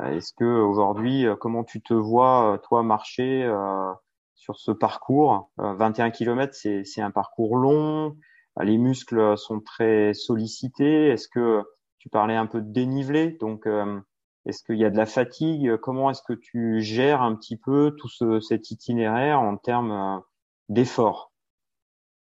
Est-ce 0.03 0.33
que 0.33 0.43
aujourd'hui, 0.43 1.25
comment 1.39 1.63
tu 1.63 1.81
te 1.81 1.93
vois, 1.93 2.59
toi, 2.63 2.83
marcher 2.83 3.49
sur 4.33 4.57
ce 4.57 4.71
parcours? 4.71 5.49
21 5.57 6.11
km, 6.11 6.53
c'est 6.53 7.01
un 7.01 7.11
parcours 7.11 7.55
long. 7.55 8.17
Les 8.61 8.77
muscles 8.77 9.37
sont 9.37 9.61
très 9.61 10.13
sollicités. 10.13 11.07
Est-ce 11.07 11.27
que 11.27 11.63
tu 12.05 12.09
parlais 12.09 12.35
un 12.35 12.45
peu 12.45 12.61
de 12.61 12.71
dénivelé, 12.71 13.31
donc 13.31 13.65
euh, 13.65 13.99
est-ce 14.45 14.63
qu'il 14.63 14.77
y 14.77 14.85
a 14.85 14.91
de 14.91 14.95
la 14.95 15.07
fatigue? 15.07 15.75
Comment 15.77 16.11
est-ce 16.11 16.21
que 16.21 16.33
tu 16.33 16.79
gères 16.79 17.23
un 17.23 17.35
petit 17.35 17.57
peu 17.57 17.95
tout 17.97 18.09
ce, 18.09 18.39
cet 18.39 18.69
itinéraire 18.69 19.39
en 19.39 19.57
termes 19.57 19.91
euh, 19.91 20.19
d'effort 20.69 21.31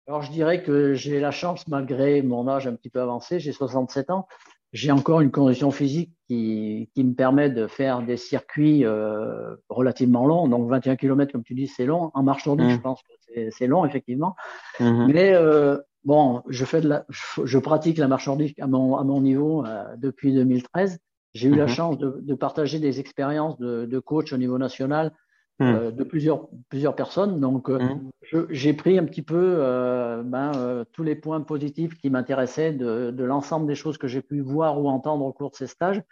Alors 0.07 0.23
je 0.23 0.33
dirais 0.33 0.63
que 0.63 0.95
j'ai 0.95 1.21
la 1.21 1.31
chance, 1.31 1.69
malgré 1.69 2.23
mon 2.23 2.49
âge 2.49 2.67
un 2.67 2.75
petit 2.75 2.89
peu 2.89 3.03
avancé, 3.03 3.39
j'ai 3.39 3.53
67 3.53 4.09
ans, 4.09 4.27
j'ai 4.73 4.91
encore 4.91 5.21
une 5.21 5.31
condition 5.31 5.71
physique 5.71 6.13
qui, 6.29 6.91
qui, 6.95 7.05
me 7.05 7.15
permet 7.15 7.51
de 7.51 7.67
faire 7.67 8.03
des 8.03 8.17
circuits 8.17 8.85
euh, 8.85 9.55
relativement 9.69 10.27
longs. 10.27 10.49
Donc 10.49 10.69
21 10.69 10.97
km, 10.97 11.33
comme 11.33 11.45
tu 11.45 11.55
dis, 11.55 11.67
c'est 11.67 11.87
long. 11.87 12.11
En 12.15 12.23
marche 12.23 12.47
nordique, 12.47 12.71
je 12.71 12.77
mmh. 12.77 12.83
pense 12.83 13.01
que 13.03 13.51
c'est 13.51 13.67
long, 13.67 13.85
effectivement. 13.85 14.35
Mmh. 14.81 15.07
Mais 15.13 15.35
euh, 15.35 15.79
Bon, 16.07 16.45
je 16.49 16.65
fais 16.65 16.81
de 16.81 16.89
la, 16.89 17.05
je 17.11 17.59
pratique 17.59 17.99
la 17.99 18.07
marche 18.07 18.29
nordique 18.29 18.61
à 18.61 18.69
mon, 18.69 18.97
à 18.97 19.03
mon 19.03 19.21
niveau 19.21 19.67
euh, 19.67 19.85
depuis 19.97 20.33
2013. 20.33 21.01
J'ai 21.35 21.49
eu 21.49 21.57
la 21.57 21.65
mhm. 21.65 21.69
chance 21.69 21.99
de, 21.99 22.21
de, 22.23 22.35
partager 22.35 22.79
des 22.79 23.01
expériences 23.01 23.59
de, 23.59 23.87
de, 23.87 23.99
coach 23.99 24.33
au 24.33 24.37
niveau 24.37 24.57
national. 24.57 25.13
Euh, 25.63 25.91
de 25.91 26.05
plusieurs, 26.05 26.49
plusieurs 26.69 26.95
personnes. 26.95 27.41
Donc, 27.41 27.71
euh, 27.71 27.79
mhm. 27.79 28.47
j'ai 28.51 28.75
pris 28.75 28.99
un 28.99 29.05
petit 29.05 29.23
peu 29.23 29.57
euh, 29.59 30.23
ben, 30.23 30.85
tous 30.93 31.03
les 31.03 31.15
points 31.15 31.41
positifs 31.41 31.97
qui 31.97 32.11
m'intéressaient 32.11 32.73
de, 32.73 33.11
de 33.11 33.25
l'ensemble 33.25 33.67
des 33.67 33.75
choses 33.75 33.97
que 33.97 34.07
j'ai 34.07 34.21
pu 34.21 34.41
voir 34.41 34.79
ou 34.79 34.89
entendre 34.91 35.25
au 35.25 35.33
cours 35.33 35.51
de 35.51 35.57
ces 35.57 35.67
stages. 35.67 36.03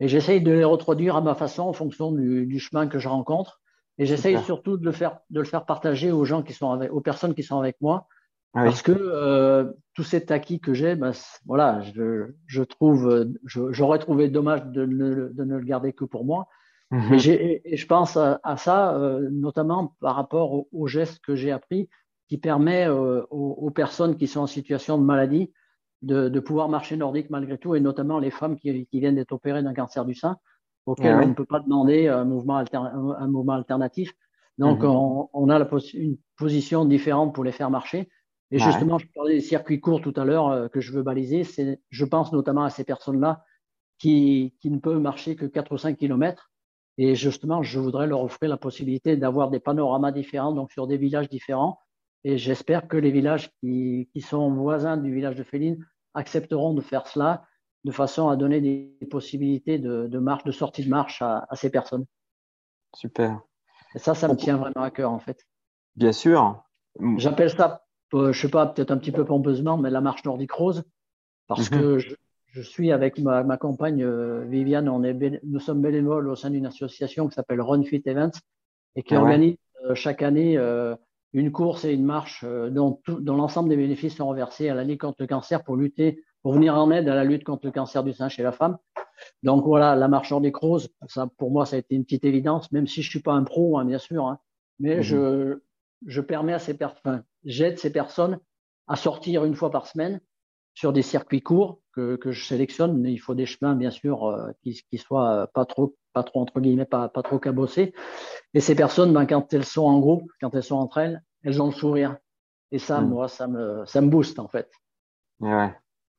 Et 0.00 0.08
j'essaye 0.08 0.40
de 0.40 0.50
les 0.50 0.64
reproduire 0.64 1.14
à 1.14 1.20
ma 1.20 1.36
façon 1.36 1.62
en 1.62 1.72
fonction 1.72 2.10
du, 2.10 2.46
du 2.46 2.58
chemin 2.58 2.88
que 2.88 2.98
je 2.98 3.08
rencontre. 3.08 3.60
Et 3.98 4.06
j'essaye 4.06 4.38
surtout 4.38 4.76
de 4.76 4.84
le 4.84 4.92
faire, 4.92 5.20
de 5.30 5.38
le 5.38 5.46
faire 5.46 5.64
partager 5.64 6.10
aux 6.10 6.24
gens 6.24 6.42
qui 6.42 6.52
sont 6.52 6.72
avec, 6.72 6.92
aux 6.92 7.00
personnes 7.00 7.34
qui 7.34 7.44
sont 7.44 7.58
avec 7.58 7.76
moi 7.80 8.08
ah 8.54 8.64
Parce 8.64 8.82
que 8.82 9.74
tout 9.94 10.02
cet 10.02 10.32
acquis 10.32 10.58
que 10.58 10.74
j'ai, 10.74 10.96
ben, 10.96 11.12
voilà, 11.46 11.82
je, 11.94 12.32
je 12.46 12.62
trouve, 12.64 13.28
j'aurais 13.44 13.98
trouvé 14.00 14.28
dommage 14.28 14.64
de 14.66 14.86
ne, 14.86 15.28
de 15.28 15.44
ne, 15.44 15.56
le 15.56 15.64
garder 15.64 15.92
que 15.92 16.04
pour 16.04 16.24
moi. 16.24 16.48
Mhm. 16.90 17.14
Et, 17.14 17.72
et, 17.72 17.76
je 17.76 17.86
pense 17.86 18.16
à, 18.16 18.40
à 18.42 18.56
ça, 18.56 18.96
euh, 18.96 19.28
notamment 19.30 19.94
par 20.00 20.16
rapport 20.16 20.52
aux 20.52 20.68
au 20.72 20.86
gestes 20.86 21.20
que 21.20 21.34
j'ai 21.34 21.50
appris, 21.50 21.88
qui 22.28 22.38
permet 22.38 22.86
euh, 22.86 23.22
aux, 23.30 23.52
aux, 23.52 23.70
personnes 23.70 24.16
qui 24.16 24.26
sont 24.26 24.40
en 24.40 24.46
situation 24.46 24.98
de 24.98 25.04
maladie 25.04 25.52
de, 26.02 26.28
de, 26.28 26.40
pouvoir 26.40 26.68
marcher 26.68 26.96
nordique 26.96 27.30
malgré 27.30 27.58
tout, 27.58 27.74
et 27.74 27.80
notamment 27.80 28.18
les 28.18 28.30
femmes 28.30 28.56
qui, 28.56 28.86
qui 28.86 29.00
viennent 29.00 29.16
d'être 29.16 29.32
opérées 29.32 29.62
d'un 29.62 29.74
cancer 29.74 30.04
du 30.04 30.14
sein, 30.14 30.36
auquel 30.86 31.16
on 31.16 31.28
ne 31.28 31.34
peut 31.34 31.44
pas 31.44 31.60
demander 31.60 32.08
un 32.08 32.24
mouvement, 32.24 32.56
alter, 32.56 32.78
un 32.78 33.28
mouvement 33.28 33.54
alternatif. 33.54 34.12
Donc, 34.56 34.80
mhm. 34.80 34.88
on, 34.88 35.28
on, 35.32 35.48
a 35.50 35.58
la 35.58 35.68
une 35.94 36.16
position 36.36 36.84
différente 36.84 37.34
pour 37.34 37.44
les 37.44 37.52
faire 37.52 37.70
marcher. 37.70 38.08
Et 38.50 38.58
justement, 38.58 38.98
je 38.98 39.06
parlais 39.14 39.34
des 39.34 39.40
circuits 39.40 39.80
courts 39.80 40.00
tout 40.00 40.14
à 40.16 40.24
l'heure 40.24 40.48
euh, 40.48 40.68
que 40.68 40.80
je 40.80 40.92
veux 40.92 41.02
baliser. 41.02 41.42
Je 41.90 42.04
pense 42.04 42.32
notamment 42.32 42.64
à 42.64 42.70
ces 42.70 42.84
personnes-là 42.84 43.44
qui, 43.98 44.54
qui 44.60 44.70
ne 44.70 44.78
peuvent 44.78 45.00
marcher 45.00 45.36
que 45.36 45.44
4 45.44 45.72
ou 45.72 45.78
5 45.78 45.98
kilomètres. 45.98 46.47
Et 46.98 47.14
justement, 47.14 47.62
je 47.62 47.78
voudrais 47.78 48.06
leur 48.06 48.22
offrir 48.22 48.50
la 48.50 48.56
possibilité 48.56 49.16
d'avoir 49.16 49.50
des 49.50 49.60
panoramas 49.60 50.12
différents, 50.12 50.52
donc 50.52 50.72
sur 50.72 50.86
des 50.86 50.96
villages 50.96 51.28
différents. 51.28 51.78
Et 52.24 52.36
j'espère 52.36 52.88
que 52.88 52.96
les 52.96 53.10
villages 53.10 53.50
qui, 53.60 54.08
qui 54.12 54.20
sont 54.20 54.52
voisins 54.52 54.96
du 54.96 55.14
village 55.14 55.36
de 55.36 55.44
Féline 55.44 55.86
accepteront 56.14 56.74
de 56.74 56.80
faire 56.80 57.06
cela 57.06 57.44
de 57.84 57.92
façon 57.92 58.28
à 58.28 58.36
donner 58.36 58.60
des 58.60 59.06
possibilités 59.08 59.78
de, 59.78 60.08
de 60.08 60.18
marche, 60.18 60.42
de 60.44 60.50
sortie 60.50 60.84
de 60.84 60.90
marche 60.90 61.22
à, 61.22 61.46
à 61.48 61.54
ces 61.54 61.70
personnes. 61.70 62.04
Super. 62.94 63.40
Et 63.94 63.98
ça, 63.98 64.14
ça 64.14 64.26
me 64.26 64.34
tient 64.34 64.56
vraiment 64.56 64.82
à 64.82 64.90
cœur, 64.90 65.12
en 65.12 65.20
fait. 65.20 65.46
Bien 65.94 66.12
sûr. 66.12 66.62
J'appelle 67.16 67.50
ça 67.50 67.84
euh, 68.14 68.32
je 68.32 68.40
sais 68.40 68.48
pas, 68.48 68.66
peut-être 68.66 68.90
un 68.90 68.98
petit 68.98 69.12
peu 69.12 69.24
pompeusement, 69.24 69.76
mais 69.76 69.90
la 69.90 70.00
marche 70.00 70.24
nordique 70.24 70.52
rose, 70.52 70.84
parce 71.46 71.70
mhm. 71.70 71.78
que 71.78 71.98
je, 71.98 72.14
je, 72.48 72.62
suis 72.62 72.92
avec 72.92 73.18
ma, 73.18 73.42
ma 73.42 73.56
compagne 73.56 74.02
euh, 74.02 74.44
Viviane, 74.48 74.88
on 74.88 75.02
est 75.02 75.40
nous 75.44 75.60
sommes 75.60 75.82
bénévoles 75.82 76.28
au 76.28 76.36
sein 76.36 76.50
d'une 76.50 76.66
association 76.66 77.28
qui 77.28 77.34
s'appelle 77.34 77.60
Run 77.60 77.84
Fit 77.84 78.02
Events 78.06 78.38
et 78.96 79.02
qui 79.02 79.14
ah 79.14 79.20
organise 79.20 79.56
euh, 79.84 79.94
chaque 79.94 80.22
année 80.22 80.58
une 81.34 81.52
course 81.52 81.84
et 81.84 81.92
une 81.92 82.04
marche 82.04 82.44
dont, 82.44 83.00
dont 83.06 83.36
l'ensemble 83.36 83.68
des 83.68 83.76
bénéfices 83.76 84.16
sont 84.16 84.28
reversés 84.28 84.70
à 84.70 84.74
la 84.74 84.82
Ligue 84.82 85.00
contre 85.00 85.18
le 85.20 85.26
cancer 85.26 85.62
pour 85.62 85.76
lutter, 85.76 86.22
pour 86.42 86.54
venir 86.54 86.74
en 86.74 86.90
aide 86.90 87.08
à 87.08 87.14
la 87.14 87.24
lutte 87.24 87.44
contre 87.44 87.66
le 87.66 87.72
cancer 87.72 88.02
du 88.02 88.12
sein 88.12 88.28
chez 88.28 88.42
la 88.42 88.52
femme. 88.52 88.78
Donc 89.42 89.64
voilà, 89.64 89.94
la 89.96 90.08
marche 90.08 90.30
nordique 90.30 90.56
rose, 90.56 90.90
ça, 91.06 91.28
pour 91.38 91.50
moi, 91.50 91.66
ça 91.66 91.76
a 91.76 91.78
été 91.78 91.94
une 91.94 92.04
petite 92.04 92.24
évidence, 92.24 92.70
même 92.72 92.86
si 92.86 93.02
je 93.02 93.10
suis 93.10 93.20
pas 93.20 93.32
un 93.32 93.44
pro, 93.44 93.78
hein, 93.78 93.84
bien 93.84 93.98
sûr, 93.98 94.26
hein, 94.26 94.38
mais 94.78 94.96
mhm. 94.96 95.02
je, 95.02 95.58
je 96.06 96.20
permets 96.20 96.52
à 96.52 96.58
ces 96.58 96.74
personnes, 96.74 97.24
j'aide 97.44 97.78
ces 97.78 97.92
personnes 97.92 98.38
à 98.86 98.96
sortir 98.96 99.44
une 99.44 99.54
fois 99.54 99.70
par 99.70 99.86
semaine 99.86 100.20
sur 100.74 100.92
des 100.92 101.02
circuits 101.02 101.42
courts 101.42 101.80
que, 101.98 102.16
que 102.16 102.30
je 102.30 102.44
sélectionne. 102.44 102.98
Mais 103.00 103.12
il 103.12 103.18
faut 103.18 103.34
des 103.34 103.46
chemins, 103.46 103.74
bien 103.74 103.90
sûr, 103.90 104.24
euh, 104.24 104.50
qui, 104.62 104.80
qui 104.88 104.98
soient 104.98 105.48
pas 105.52 105.64
trop, 105.64 105.96
pas 106.12 106.22
trop 106.22 106.40
entre 106.40 106.60
guillemets, 106.60 106.84
pas, 106.84 107.08
pas 107.08 107.22
trop 107.22 107.38
cabossé. 107.38 107.92
Et 108.54 108.60
ces 108.60 108.76
personnes, 108.76 109.12
ben, 109.12 109.26
quand 109.26 109.52
elles 109.52 109.64
sont 109.64 109.84
en 109.84 109.98
groupe, 109.98 110.30
quand 110.40 110.54
elles 110.54 110.62
sont 110.62 110.76
entre 110.76 110.98
elles, 110.98 111.22
elles 111.42 111.60
ont 111.60 111.66
le 111.66 111.72
sourire. 111.72 112.16
Et 112.70 112.78
ça, 112.78 113.00
mm. 113.00 113.08
moi, 113.08 113.28
ça 113.28 113.48
me, 113.48 113.84
ça 113.86 114.00
me 114.00 114.08
booste 114.08 114.38
en 114.38 114.48
fait. 114.48 114.70
Ouais, 115.40 115.74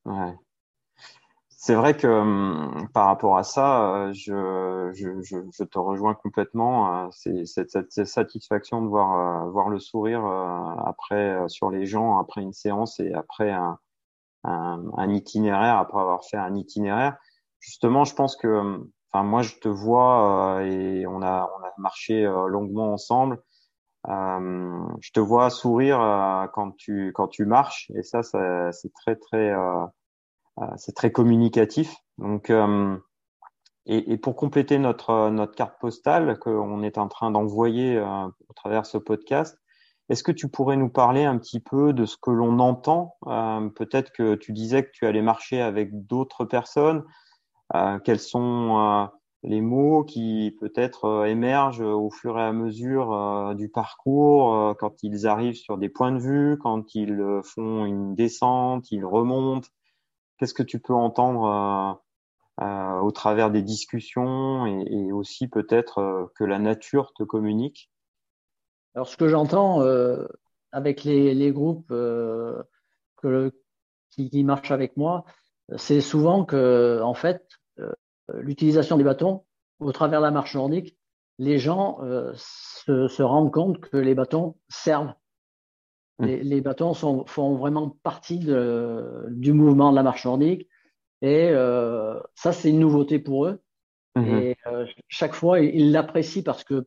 ouais. 0.06 0.36
C'est 1.50 1.76
vrai 1.76 1.96
que 1.96 2.08
hum, 2.08 2.88
par 2.94 3.08
rapport 3.08 3.38
à 3.38 3.44
ça, 3.44 3.94
euh, 3.94 4.14
je, 4.14 4.92
je, 4.94 5.22
je, 5.22 5.38
je 5.52 5.64
te 5.64 5.78
rejoins 5.78 6.14
complètement. 6.14 7.06
Euh, 7.06 7.08
c'est 7.12 7.46
cette, 7.46 7.70
cette, 7.70 8.08
satisfaction 8.08 8.82
de 8.82 8.88
voir, 8.88 9.48
voir 9.50 9.70
le 9.70 9.80
sourire 9.80 10.26
après 10.86 11.48
sur 11.48 11.70
les 11.70 11.86
gens 11.86 12.18
après 12.18 12.42
une 12.42 12.54
séance 12.54 13.00
et 13.02 13.14
après 13.14 13.52
un, 13.52 13.78
un, 14.44 14.84
un, 14.98 15.10
itinéraire, 15.10 15.78
après 15.78 16.00
avoir 16.00 16.24
fait 16.24 16.38
un 16.38 16.56
itinéraire. 16.56 17.18
Justement, 17.60 18.06
je 18.06 18.16
pense 18.16 18.36
que, 18.36 18.80
enfin 19.12 19.24
moi, 19.24 19.42
je 19.42 19.56
te 19.56 19.68
vois 19.68 20.62
et 20.64 21.06
on 21.08 21.22
a, 21.22 21.50
on 21.60 21.64
a 21.64 21.74
marché 21.78 22.24
longuement 22.24 22.94
ensemble. 22.94 23.42
Euh, 24.08 24.80
je 25.02 25.12
te 25.12 25.20
vois 25.20 25.50
sourire 25.50 26.00
quand 26.54 26.72
tu 26.78 27.12
quand 27.14 27.28
tu 27.28 27.46
marches 27.46 27.92
et 27.96 28.02
ça, 28.02 28.24
ça 28.24 28.72
c'est 28.72 28.94
très 28.94 29.18
très 29.18 29.54
euh, 30.62 30.66
c'est 30.78 30.96
très 30.96 31.12
communicatif. 31.12 31.96
Donc, 32.18 32.50
euh, 32.50 32.98
et, 33.86 34.12
et, 34.12 34.18
pour 34.18 34.36
compléter 34.36 34.78
notre, 34.78 35.30
notre 35.30 35.56
carte 35.56 35.80
postale 35.80 36.38
qu'on 36.40 36.84
est 36.84 36.98
en 36.98 37.08
train 37.08 37.32
d'envoyer 37.32 37.98
euh, 37.98 38.28
au 38.50 38.54
travers 38.56 38.86
ce 38.86 38.98
podcast, 38.98 39.58
est-ce 40.10 40.24
que 40.24 40.32
tu 40.32 40.50
pourrais 40.50 40.78
nous 40.78 40.90
parler 40.90 41.26
un 41.26 41.38
petit 41.38 41.60
peu 41.60 41.94
de 41.94 42.06
ce 42.06 42.18
que 42.18 42.32
l'on 42.32 42.60
entend 42.60 43.18
Peut-être 43.76 44.12
que 44.12 44.36
tu 44.36 44.54
disais 44.54 44.84
que 44.84 44.92
tu 44.92 45.06
allais 45.06 45.22
marcher 45.22 45.62
avec 45.62 46.08
d'autres 46.08 46.46
personnes. 46.46 47.04
quels 48.04 48.20
sont 48.20 49.10
les 49.44 49.62
mots 49.62 50.04
qui 50.04 50.56
peut-être 50.60 51.26
émergent 51.28 51.82
au 51.82 52.10
fur 52.10 52.38
et 52.40 52.44
à 52.44 52.52
mesure 52.52 53.54
du 53.56 53.70
parcours 53.70 54.76
quand 54.80 55.04
ils 55.04 55.28
arrivent 55.28 55.56
sur 55.56 55.78
des 55.78 55.90
points 55.90 56.12
de 56.12 56.20
vue, 56.20 56.58
quand 56.58 56.96
ils 56.96 57.42
font 57.44 57.86
une 57.86 58.16
descente, 58.16 58.92
ils 58.92 59.06
remontent? 59.06 59.70
Qu'est-ce 60.40 60.54
que 60.54 60.64
tu 60.64 60.80
peux 60.80 60.94
entendre 60.94 62.00
euh, 62.60 62.66
euh, 62.66 63.00
au 63.02 63.12
travers 63.12 63.52
des 63.52 63.62
discussions 63.62 64.66
et, 64.66 65.12
aussi 65.12 65.50
peut-être 65.50 66.00
euh, 66.00 66.26
que 66.36 66.46
la 66.46 66.60
nature 66.60 67.12
te 67.14 67.24
communique? 67.24 67.92
Alors, 68.96 69.08
ce 69.08 69.18
que 69.18 69.28
j'entends 69.28 69.82
avec 70.72 71.04
les, 71.04 71.52
groupes 71.52 71.94
qui, 74.12 74.44
marchent 74.44 74.72
avec 74.72 74.98
moi, 74.98 75.26
c'est 75.78 76.02
souvent 76.02 76.46
que, 76.46 77.02
en 77.02 77.14
fait, 77.14 77.48
l'utilisation 78.34 78.98
des 78.98 79.04
bâtons 79.04 79.46
au 79.80 79.92
travers 79.92 80.20
de 80.20 80.26
la 80.26 80.32
marche 80.32 80.56
nordique, 80.56 80.98
les 81.38 81.60
gens 81.60 82.00
se, 82.34 83.22
rendent 83.22 83.52
compte 83.52 83.80
que 83.80 83.98
les 83.98 84.16
bâtons 84.16 84.56
servent 84.68 85.14
Mmh. 86.20 86.26
Les, 86.26 86.62
bâtons 86.62 86.94
sont, 86.94 87.26
font 87.26 87.56
vraiment 87.56 87.98
partie 88.04 88.40
de, 88.40 89.26
du 89.30 89.54
mouvement 89.54 89.92
de 89.92 89.96
la 89.96 90.04
marche 90.04 90.26
nordique. 90.26 90.68
Et 91.22 91.50
euh, 91.50 92.20
ça, 92.36 92.52
c'est 92.52 92.70
une 92.70 92.80
nouveauté 92.80 93.20
pour 93.20 93.46
eux. 93.46 93.62
Mmh. 94.20 94.38
Et 94.40 94.58
euh, 94.68 94.86
chaque 95.08 95.34
fois, 95.34 95.60
ils 95.60 95.92
l'apprécient 95.92 96.44
parce 96.44 96.64
que 96.64 96.86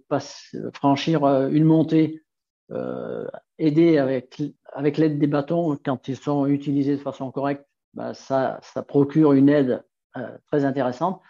franchir 0.75 1.25
euh, 1.25 1.49
une 1.49 1.65
montée, 1.65 2.23
euh, 2.71 3.27
aider 3.59 3.99
avec, 3.99 4.43
avec 4.73 4.99
l'aide 4.99 5.19
des 5.19 5.27
bâtons, 5.27 5.79
quand 5.85 6.09
ils 6.09 6.17
sont 6.17 6.47
utilisés 6.47 6.97
de 6.97 7.03
façon 7.03 7.31
correcte, 7.31 7.67
bah, 7.95 8.15
ça, 8.15 8.59
ça 8.63 8.83
procure 8.83 9.33
une 9.33 9.49
aide 9.49 9.85
euh, 10.17 10.37
très 10.51 10.65
intéressante. 10.65 11.21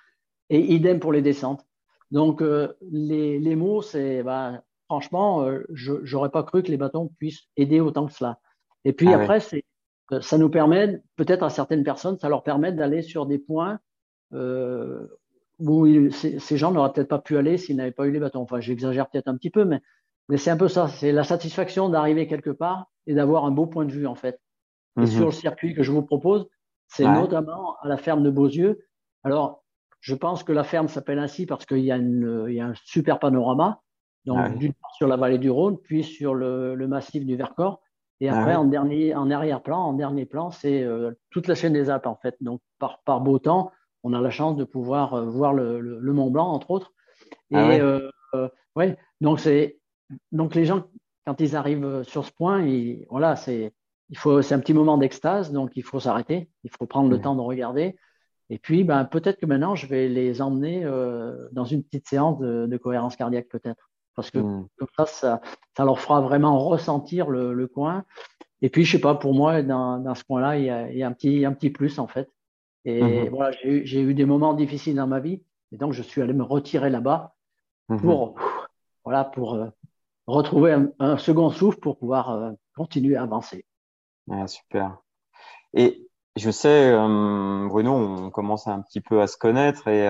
Et 0.50 0.60
idem 0.74 1.00
pour 1.00 1.12
les 1.12 1.22
descentes. 1.22 1.64
Donc, 2.10 2.42
les, 2.82 3.38
les 3.38 3.56
mots, 3.56 3.80
c'est 3.80 4.22
bah, 4.22 4.62
franchement, 4.92 5.42
euh, 5.44 5.64
je 5.72 5.94
n'aurais 6.12 6.28
pas 6.28 6.42
cru 6.42 6.62
que 6.62 6.70
les 6.70 6.76
bâtons 6.76 7.08
puissent 7.18 7.48
aider 7.56 7.80
autant 7.80 8.04
que 8.04 8.12
cela. 8.12 8.38
Et 8.84 8.92
puis 8.92 9.08
ah 9.08 9.18
après, 9.18 9.40
c'est, 9.40 9.64
euh, 10.12 10.20
ça 10.20 10.36
nous 10.36 10.50
permet, 10.50 11.00
peut-être 11.16 11.42
à 11.42 11.48
certaines 11.48 11.82
personnes, 11.82 12.18
ça 12.18 12.28
leur 12.28 12.42
permet 12.42 12.72
d'aller 12.72 13.00
sur 13.00 13.24
des 13.24 13.38
points 13.38 13.80
euh, 14.34 15.06
où 15.68 16.10
ces, 16.10 16.56
gens 16.56 16.72
n'auraient 16.72 16.92
peut-être 16.92 17.08
pas 17.08 17.18
pu 17.18 17.36
aller 17.36 17.56
s'ils 17.56 17.76
n'avaient 17.76 17.92
pas 17.92 18.06
eu 18.06 18.10
les 18.10 18.20
bâtons. 18.20 18.42
Enfin, 18.42 18.60
j'exagère 18.60 19.08
peut-être 19.08 19.28
un 19.28 19.36
petit 19.36 19.50
peu, 19.50 19.64
mais, 19.64 19.80
mais 20.28 20.36
c'est 20.36 20.50
un 20.50 20.56
peu 20.56 20.68
ça. 20.68 20.88
C'est 20.88 21.12
la 21.12 21.24
satisfaction 21.24 21.88
d'arriver 21.88 22.26
quelque 22.26 22.50
part 22.50 22.90
et 23.06 23.14
d'avoir 23.14 23.44
un 23.44 23.50
beau 23.50 23.66
point 23.66 23.84
de 23.84 23.92
vue, 23.92 24.06
en 24.06 24.14
fait. 24.14 24.40
Et 24.98 25.02
mhm. 25.02 25.06
sur 25.06 25.26
le 25.26 25.32
circuit 25.32 25.74
que 25.74 25.82
je 25.82 25.92
vous 25.92 26.02
propose, 26.02 26.46
c'est 26.88 27.04
notamment 27.04 27.76
à 27.80 27.88
la 27.88 27.96
ferme 27.96 28.22
de 28.22 28.30
Beauzieux. 28.30 28.86
Alors, 29.24 29.64
je 30.00 30.14
pense 30.14 30.42
que 30.42 30.52
la 30.52 30.64
ferme 30.64 30.88
s'appelle 30.88 31.18
ainsi 31.18 31.46
parce 31.46 31.64
qu'il 31.64 31.78
y, 31.78 31.92
a 31.92 31.96
il 31.96 32.54
y 32.54 32.60
a 32.60 32.66
un 32.66 32.74
super 32.84 33.18
panorama. 33.18 33.80
Donc, 34.24 34.56
d'une 34.58 34.72
part 34.74 34.94
sur 34.94 35.08
la 35.08 35.16
vallée 35.16 35.38
du 35.38 35.50
Rhône, 35.50 35.78
puis 35.78 36.04
sur 36.04 36.34
le, 36.34 36.74
le 36.74 36.86
massif 36.86 37.24
du 37.24 37.36
Vercors. 37.36 37.80
Et 38.20 38.28
ah 38.28 38.38
après, 38.38 38.54
en 38.54 38.66
dernier, 38.66 39.16
en 39.16 39.30
arrière-plan, 39.32 39.78
en 39.78 39.94
dernier 39.94 40.26
plan, 40.26 40.52
c'est 40.52 40.84
euh, 40.84 41.10
toute 41.30 41.48
la 41.48 41.56
chaîne 41.56 41.72
des 41.72 41.90
Alpes, 41.90 42.06
en 42.06 42.14
fait. 42.14 42.36
Donc, 42.40 42.60
par, 42.78 43.02
par 43.04 43.20
beau 43.20 43.40
temps, 43.40 43.72
on 44.02 44.12
a 44.12 44.20
la 44.20 44.30
chance 44.30 44.56
de 44.56 44.64
pouvoir 44.64 45.14
euh, 45.14 45.26
voir 45.26 45.52
le, 45.52 45.80
le, 45.80 46.12
Mont 46.12 46.30
Blanc, 46.30 46.48
entre 46.48 46.70
autres. 46.70 46.92
Et 47.50 47.56
ah 47.56 47.68
ouais. 47.68 47.80
Euh, 47.80 48.48
ouais. 48.76 48.96
donc 49.20 49.40
c'est 49.40 49.78
donc 50.30 50.54
les 50.54 50.64
gens 50.64 50.84
quand 51.26 51.40
ils 51.40 51.54
arrivent 51.54 52.02
sur 52.02 52.24
ce 52.24 52.32
point, 52.32 52.62
ils, 52.62 53.06
voilà, 53.10 53.36
c'est 53.36 53.72
il 54.10 54.18
faut 54.18 54.42
c'est 54.42 54.54
un 54.54 54.60
petit 54.60 54.74
moment 54.74 54.98
d'extase, 54.98 55.52
donc 55.52 55.72
il 55.76 55.82
faut 55.82 56.00
s'arrêter, 56.00 56.50
il 56.64 56.70
faut 56.70 56.86
prendre 56.86 57.10
le 57.10 57.20
temps 57.20 57.34
de 57.34 57.40
regarder. 57.40 57.96
Et 58.50 58.58
puis, 58.58 58.84
ben, 58.84 59.06
peut-être 59.06 59.40
que 59.40 59.46
maintenant, 59.46 59.74
je 59.74 59.86
vais 59.86 60.08
les 60.08 60.42
emmener 60.42 60.84
dans 61.52 61.64
une 61.64 61.82
petite 61.82 62.06
séance 62.06 62.38
de, 62.38 62.66
de 62.66 62.76
cohérence 62.76 63.16
cardiaque, 63.16 63.48
peut-être 63.48 63.92
parce 64.14 64.30
que 64.30 64.38
mmh. 64.38 64.68
comme 64.76 64.88
ça, 64.96 65.40
ça, 65.76 65.84
leur 65.84 65.98
fera 65.98 66.20
vraiment 66.20 66.58
ressentir 66.58 67.30
le, 67.30 67.54
le, 67.54 67.66
coin. 67.66 68.04
Et 68.60 68.68
puis, 68.68 68.84
je 68.84 68.92
sais 68.92 69.00
pas, 69.00 69.14
pour 69.14 69.34
moi, 69.34 69.62
dans, 69.62 69.98
dans 69.98 70.14
ce 70.14 70.24
coin-là, 70.24 70.58
il 70.58 70.64
y 70.64 70.70
a, 70.70 70.90
il 70.90 70.98
y 70.98 71.02
a 71.02 71.06
un 71.06 71.12
petit, 71.12 71.44
un 71.44 71.52
petit 71.52 71.70
plus 71.70 71.98
en 71.98 72.06
fait. 72.06 72.28
Et 72.84 73.00
mmh. 73.02 73.28
voilà, 73.28 73.56
j'ai 73.62 74.00
eu, 74.00 74.10
eu 74.10 74.14
des 74.14 74.24
moments 74.24 74.54
difficiles 74.54 74.96
dans 74.96 75.06
ma 75.06 75.20
vie, 75.20 75.42
et 75.72 75.76
donc 75.76 75.92
je 75.92 76.02
suis 76.02 76.20
allé 76.20 76.32
me 76.32 76.42
retirer 76.42 76.90
là-bas 76.90 77.34
mmh. 77.88 78.00
pour, 78.00 78.34
voilà, 79.04 79.24
pour 79.24 79.54
euh, 79.54 79.66
retrouver 80.26 80.72
un, 80.72 80.90
un, 80.98 81.16
second 81.16 81.50
souffle 81.50 81.78
pour 81.78 81.98
pouvoir 81.98 82.30
euh, 82.30 82.50
continuer 82.74 83.16
à 83.16 83.22
avancer. 83.22 83.64
Ah, 84.30 84.46
super. 84.46 84.98
Et 85.74 86.08
je 86.36 86.50
sais, 86.50 86.90
euh, 86.92 87.66
Bruno, 87.68 87.94
on 87.94 88.30
commence 88.30 88.66
un 88.66 88.80
petit 88.82 89.00
peu 89.00 89.20
à 89.20 89.26
se 89.26 89.36
connaître 89.36 89.86
et 89.88 90.06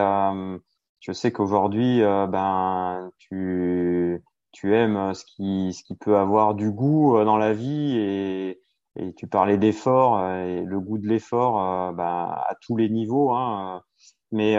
je 1.01 1.13
sais 1.13 1.33
qu'aujourd'hui, 1.33 2.01
ben, 2.01 3.11
tu, 3.19 4.23
tu 4.53 4.75
aimes 4.75 5.15
ce 5.15 5.25
qui, 5.25 5.73
ce 5.73 5.83
qui 5.83 5.97
peut 5.97 6.17
avoir 6.17 6.55
du 6.55 6.71
goût 6.71 7.23
dans 7.25 7.37
la 7.37 7.53
vie 7.53 7.99
et, 7.99 8.62
et 8.97 9.15
tu 9.15 9.27
parlais 9.27 9.59
d'effort 9.59 10.19
euh, 10.19 10.45
et 10.45 10.61
le 10.63 10.81
goût 10.81 10.99
de 10.99 11.09
l'effort 11.09 11.93
ben, 11.95 12.05
à 12.05 12.57
tous 12.61 12.77
les 12.77 12.89
niveaux. 12.89 13.31
Hein. 13.31 13.83
Mais 14.31 14.57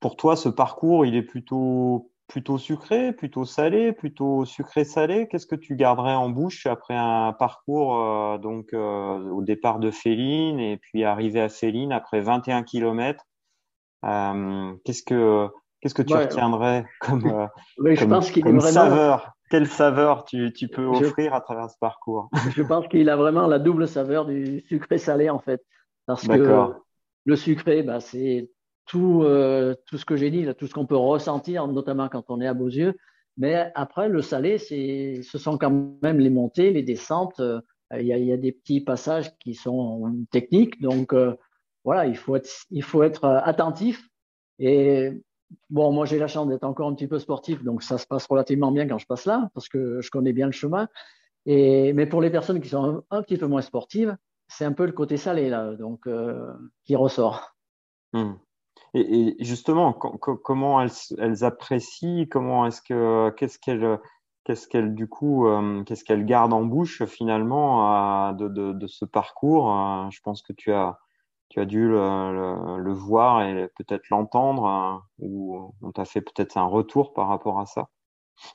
pour 0.00 0.16
toi, 0.16 0.36
ce 0.36 0.48
parcours, 0.48 1.06
il 1.06 1.16
est 1.16 1.22
plutôt, 1.22 2.12
plutôt 2.28 2.58
sucré, 2.58 3.12
plutôt 3.12 3.44
salé, 3.44 3.92
plutôt 3.92 4.44
sucré-salé? 4.44 5.26
Qu'est-ce 5.28 5.46
que 5.46 5.56
tu 5.56 5.74
garderais 5.74 6.14
en 6.14 6.28
bouche 6.28 6.66
après 6.66 6.96
un 6.96 7.32
parcours 7.32 8.38
donc 8.38 8.72
au 8.74 9.42
départ 9.42 9.78
de 9.78 9.90
Féline 9.90 10.60
et 10.60 10.76
puis 10.76 11.04
arriver 11.04 11.40
à 11.40 11.48
Féline 11.48 11.92
après 11.92 12.20
21 12.20 12.62
kilomètres 12.62 13.24
euh, 14.04 14.72
qu'est-ce 14.84 15.02
que 15.02 15.48
qu'est-ce 15.80 15.94
que 15.94 16.02
tu 16.02 16.14
retiendrais 16.14 16.86
comme, 17.00 17.26
euh, 17.26 17.94
je 17.94 18.04
pense 18.04 18.30
qu'il 18.30 18.44
vraiment... 18.44 18.60
saveur? 18.60 19.32
Quelle 19.50 19.66
saveur 19.66 20.24
tu, 20.24 20.52
tu 20.52 20.68
peux 20.68 20.86
offrir 20.86 21.34
à 21.34 21.40
travers 21.42 21.68
ce 21.68 21.76
parcours? 21.78 22.30
Je 22.56 22.62
pense 22.62 22.88
qu'il 22.88 23.10
a 23.10 23.16
vraiment 23.16 23.46
la 23.46 23.58
double 23.58 23.86
saveur 23.86 24.24
du 24.24 24.64
sucré 24.68 24.96
salé 24.96 25.28
en 25.28 25.40
fait, 25.40 25.62
parce 26.06 26.26
que 26.26 26.72
le 27.26 27.36
sucré, 27.36 27.82
bah, 27.82 28.00
c'est 28.00 28.50
tout 28.86 29.22
euh, 29.22 29.74
tout 29.86 29.98
ce 29.98 30.04
que 30.04 30.16
j'ai 30.16 30.30
dit, 30.30 30.44
là, 30.44 30.54
tout 30.54 30.66
ce 30.66 30.74
qu'on 30.74 30.86
peut 30.86 30.96
ressentir, 30.96 31.66
notamment 31.66 32.08
quand 32.08 32.24
on 32.28 32.40
est 32.40 32.46
à 32.46 32.54
Beauzieux. 32.54 32.94
Mais 33.36 33.70
après, 33.74 34.08
le 34.08 34.22
salé, 34.22 34.58
c'est, 34.58 35.20
ce 35.22 35.36
sont 35.36 35.58
quand 35.58 35.70
même 36.02 36.18
les 36.18 36.30
montées, 36.30 36.70
les 36.72 36.82
descentes. 36.82 37.40
Il 37.92 38.06
y, 38.06 38.12
a, 38.12 38.18
il 38.18 38.24
y 38.24 38.32
a 38.32 38.36
des 38.36 38.52
petits 38.52 38.80
passages 38.80 39.36
qui 39.38 39.54
sont 39.54 40.14
techniques, 40.30 40.80
donc 40.80 41.12
voilà, 41.84 42.06
il 42.06 42.16
faut 42.16 42.36
être, 42.36 42.48
il 42.70 42.82
faut 42.82 43.02
être 43.02 43.24
euh, 43.24 43.40
attentif. 43.42 44.06
Et 44.58 45.22
bon, 45.70 45.92
moi, 45.92 46.06
j'ai 46.06 46.18
la 46.18 46.28
chance 46.28 46.48
d'être 46.48 46.64
encore 46.64 46.88
un 46.88 46.94
petit 46.94 47.08
peu 47.08 47.18
sportif, 47.18 47.62
donc 47.62 47.82
ça 47.82 47.98
se 47.98 48.06
passe 48.06 48.26
relativement 48.26 48.72
bien 48.72 48.86
quand 48.86 48.98
je 48.98 49.06
passe 49.06 49.24
là, 49.24 49.50
parce 49.54 49.68
que 49.68 50.00
je 50.00 50.10
connais 50.10 50.32
bien 50.32 50.46
le 50.46 50.52
chemin. 50.52 50.88
Et, 51.46 51.92
mais 51.92 52.06
pour 52.06 52.20
les 52.20 52.30
personnes 52.30 52.60
qui 52.60 52.68
sont 52.68 53.02
un, 53.10 53.22
petit 53.22 53.38
peu 53.38 53.46
moins 53.46 53.62
sportives, 53.62 54.16
c'est 54.48 54.64
un 54.64 54.72
peu 54.72 54.86
le 54.86 54.92
côté 54.92 55.16
salé, 55.16 55.48
là, 55.48 55.74
donc, 55.74 56.06
euh, 56.06 56.52
qui 56.84 56.96
ressort. 56.96 57.54
Hmm. 58.12 58.34
Et, 58.94 59.36
justement, 59.40 59.92
comment 59.92 60.80
elles, 60.80 61.44
apprécient, 61.44 62.26
comment 62.30 62.66
est-ce 62.66 62.82
que, 62.82 63.30
qu'est-ce 63.30 63.58
qu'elles, 63.58 64.00
qu'est-ce 64.44 64.66
qu'elles, 64.66 64.94
du 64.94 65.08
coup, 65.08 65.46
euh, 65.46 65.84
qu'est-ce 65.84 66.04
qu'elles 66.04 66.26
gardent 66.26 66.52
en 66.52 66.64
bouche 66.64 67.04
finalement 67.04 68.32
de, 68.32 68.86
ce 68.88 69.04
parcours? 69.04 69.70
Je 70.10 70.20
pense 70.22 70.42
que 70.42 70.52
tu 70.52 70.72
as, 70.72 70.98
tu 71.50 71.60
as 71.60 71.66
dû 71.66 71.88
le, 71.88 72.92
voir 72.92 73.42
et 73.42 73.68
peut-être 73.76 74.08
l'entendre, 74.08 74.66
hein, 74.66 75.02
ou 75.18 75.74
on 75.82 75.92
t'a 75.92 76.04
fait 76.04 76.20
peut-être 76.20 76.56
un 76.56 76.64
retour 76.64 77.12
par 77.12 77.28
rapport 77.28 77.58
à 77.58 77.66
ça. 77.66 77.88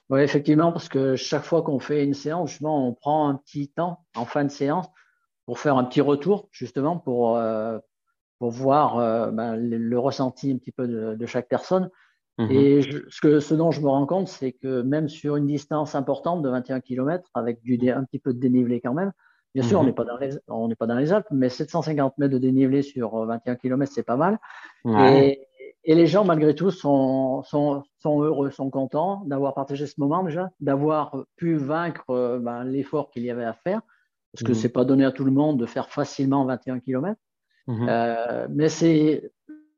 Oui, 0.10 0.22
effectivement, 0.22 0.72
parce 0.72 0.90
que 0.90 1.16
chaque 1.16 1.44
fois 1.44 1.62
qu'on 1.62 1.80
fait 1.80 2.04
une 2.04 2.14
séance, 2.14 2.50
justement, 2.52 2.88
on 2.88 2.94
prend 2.94 3.30
un 3.30 3.36
petit 3.36 3.70
temps 3.70 4.06
en 4.16 4.26
fin 4.26 4.44
de 4.44 4.50
séance 4.50 4.88
pour 5.46 5.60
faire 5.60 5.78
un 5.78 5.84
petit 5.84 6.02
retour, 6.02 6.48
justement, 6.52 6.98
pour, 6.98 7.38
euh, 7.38 7.78
pour 8.40 8.50
voir 8.50 8.98
euh, 8.98 9.30
ben, 9.30 9.56
le, 9.58 10.00
ressenti 10.00 10.52
un 10.52 10.58
petit 10.58 10.72
peu 10.72 10.88
de, 10.88 11.26
chaque 11.26 11.50
personne. 11.50 11.90
Mhm. 12.38 12.52
Et 12.52 12.82
ce, 12.82 13.22
que, 13.22 13.40
ce 13.40 13.54
dont 13.54 13.72
je 13.72 13.82
me 13.82 13.90
rends 13.90 14.08
compte, 14.08 14.30
c'est 14.30 14.54
que 14.54 14.82
même 14.82 15.10
sur 15.10 15.36
une 15.36 15.46
distance 15.46 15.96
importante 15.96 16.42
de 16.42 16.50
21 16.50 16.80
km, 16.80 17.30
avec 17.34 17.62
du, 17.62 17.78
un 17.92 18.06
petit 18.06 18.20
peu 18.20 18.34
de 18.34 18.40
dénivelé 18.40 18.82
quand 18.82 18.94
même, 18.94 19.12
bien 19.56 19.64
sûr, 19.64 19.80
on 19.80 19.82
mhm. 19.82 19.88
n'est 19.88 19.94
pas, 19.94 20.04
dans 20.04 20.18
les, 20.18 20.30
on 20.48 20.68
n'est 20.68 20.76
pas 20.76 20.86
dans 20.86 20.98
les 20.98 21.12
Alpes, 21.12 21.26
mais 21.32 21.50
750 21.50 22.18
mètres 22.20 22.34
de 22.34 22.38
dénivelé 22.38 22.84
sur 22.84 23.26
21 23.26 23.56
km, 23.56 23.92
c'est 23.92 24.04
pas 24.04 24.18
mal. 24.18 24.38
Et, 24.86 25.48
et 25.88 25.94
les 25.94 26.08
gens, 26.08 26.26
malgré 26.26 26.56
tout, 26.56 26.72
sont, 26.72 27.44
sont, 27.44 27.84
sont 28.00 28.22
heureux, 28.22 28.50
sont 28.50 28.72
contents 28.72 29.24
d'avoir 29.26 29.54
partagé 29.54 29.86
ce 29.86 30.00
moment 30.00 30.24
déjà, 30.24 30.52
d'avoir 30.60 31.26
pu 31.36 31.56
vaincre 31.56 32.10
euh, 32.10 32.40
ben, 32.40 32.64
l'effort 32.64 33.12
qu'il 33.12 33.24
y 33.24 33.30
avait 33.30 33.46
à 33.46 33.54
faire, 33.54 33.82
parce 34.34 34.44
que 34.44 34.54
ce 34.54 34.58
mhm. 34.58 34.62
c'est 34.64 34.74
pas 34.74 34.84
donné 34.84 35.06
à 35.06 35.12
tout 35.12 35.24
le 35.24 35.32
monde 35.32 35.60
de 35.60 35.66
faire 35.66 35.90
facilement 35.90 36.44
21 36.46 36.80
km. 36.80 37.20
Mhm. 37.68 37.88
Euh, 37.88 38.48
mais 38.50 38.68
c'est 38.68 39.32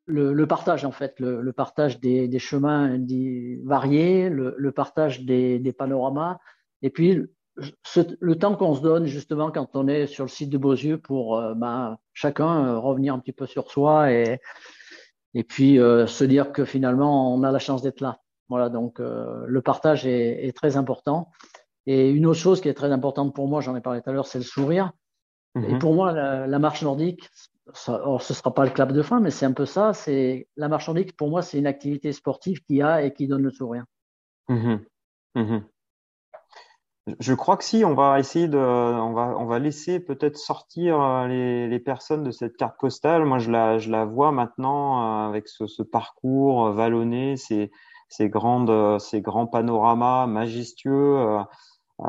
le, 0.06 0.34
le, 0.34 0.48
partage, 0.48 0.86
en 0.86 0.92
fait, 0.92 1.20
le, 1.20 1.42
le 1.42 1.54
partage 1.54 2.00
des, 2.00 2.30
des, 2.30 2.40
chemins 2.40 2.98
variés, 3.66 4.30
le, 4.30 4.56
le 4.58 4.72
partage 4.72 5.26
des, 5.26 5.60
des, 5.60 5.74
panoramas, 5.74 6.38
et 6.82 6.90
puis 6.90 7.28
le 8.20 8.36
temps 8.36 8.56
qu'on 8.56 8.76
se 8.76 8.82
donne 8.82 9.06
justement 9.06 9.52
quand 9.52 9.76
on 9.76 9.88
est 9.88 10.08
sur 10.08 10.24
le 10.24 10.30
site 10.30 10.50
de 10.50 10.58
Beausieux 10.58 10.98
pour 10.98 11.38
euh, 11.38 11.54
ben, 11.56 11.98
chacun 12.14 12.66
euh, 12.66 12.80
revenir 12.80 13.14
un 13.14 13.20
petit 13.20 13.34
peu 13.34 13.46
sur 13.46 13.72
soi 13.72 14.12
et 14.12 14.40
et 15.34 15.44
puis 15.44 15.80
euh, 15.80 16.08
se 16.08 16.24
dire 16.24 16.52
que 16.52 16.66
finalement 16.66 17.34
on 17.34 17.44
a 17.44 17.52
la 17.52 17.60
chance 17.60 17.82
d'être 17.82 18.02
là. 18.02 18.20
Voilà, 18.50 18.70
donc 18.70 19.00
euh, 19.00 19.44
le 19.46 19.62
partage 19.62 20.08
est, 20.08 20.48
est, 20.48 20.56
très 20.56 20.78
important. 20.78 21.30
Et 21.86 22.10
une 22.10 22.26
autre 22.26 22.40
chose 22.40 22.62
qui 22.62 22.70
est 22.70 22.74
très 22.74 22.92
importante 22.92 23.36
pour 23.36 23.48
moi, 23.48 23.62
j'en 23.62 23.76
ai 23.76 23.82
parlé 23.82 24.02
tout 24.02 24.10
à 24.10 24.14
l'heure, 24.14 24.26
c'est 24.26 24.40
le 24.40 24.44
sourire. 24.46 24.92
Et 25.56 25.74
mhm. 25.74 25.80
pour 25.80 25.94
moi, 25.94 26.12
la, 26.12 26.48
la 26.48 26.60
marche 26.60 26.82
nordique, 26.84 27.30
ça, 27.74 28.02
ce 28.20 28.34
sera 28.34 28.54
pas 28.54 28.64
le 28.64 28.72
clap 28.72 28.92
de 28.92 29.02
fin, 29.02 29.20
mais 29.20 29.32
c'est 29.32 29.46
un 29.46 29.52
peu 29.52 29.66
ça. 29.66 29.94
C'est 29.94 30.48
la 30.56 30.70
marche 30.70 30.88
nordique. 30.88 31.18
Pour 31.18 31.30
moi, 31.30 31.42
c'est 31.42 31.58
une 31.58 31.68
activité 31.68 32.14
sportive 32.14 32.64
qui 32.64 32.82
a 32.82 33.04
et 33.04 33.14
qui 33.14 33.28
donne 33.28 33.44
le 33.44 33.52
sourire. 33.52 33.84
Mmh. 34.48 34.78
Mmh. 35.36 35.60
Je 37.20 37.34
crois 37.34 37.56
que 37.56 37.64
si, 37.64 37.86
on 37.86 37.94
va 37.94 38.20
essayer 38.20 38.50
de, 38.50 38.58
on 38.58 39.14
va, 39.14 39.36
on 39.38 39.46
va 39.46 39.60
laisser 39.60 40.00
peut-être 40.02 40.38
sortir 40.38 41.00
euh, 41.02 41.28
les, 41.28 41.68
les, 41.68 41.80
personnes 41.80 42.24
de 42.24 42.32
cette 42.32 42.58
carte 42.58 42.78
postale. 42.78 43.24
Moi, 43.24 43.40
je 43.40 43.50
la, 43.50 43.78
je 43.78 43.90
la 43.90 44.04
vois 44.04 44.34
maintenant 44.34 45.26
euh, 45.26 45.30
avec 45.30 45.48
ce, 45.48 45.84
parcours 45.84 46.68
euh, 46.68 46.74
vallonné, 46.74 47.38
ces, 47.38 47.72
ces 48.10 48.30
grandes, 48.30 49.00
ces 49.00 49.22
grands 49.22 49.48
panoramas 49.48 50.28
majestueux, 50.28 51.40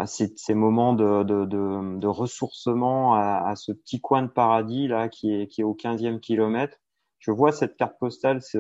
ces, 0.05 0.33
ces 0.37 0.55
moments 0.55 0.95
de, 0.95 1.23
de, 1.23 1.45
de, 1.45 2.07
ressourcement 2.07 3.15
à, 3.15 3.49
à, 3.49 3.57
ce 3.57 3.73
petit 3.73 4.01
coin 4.01 4.23
de 4.23 4.29
paradis 4.29 4.89
là 4.89 5.09
qui 5.09 5.33
est, 5.33 5.47
qui 5.47 5.61
est 5.61 5.65
au 5.65 5.75
15e 5.75 6.21
kilomètre 6.21 6.77
je 7.19 7.31
vois 7.31 7.53
cette 7.53 7.77
carte 7.77 7.99
postale 7.99 8.43
se, 8.43 8.59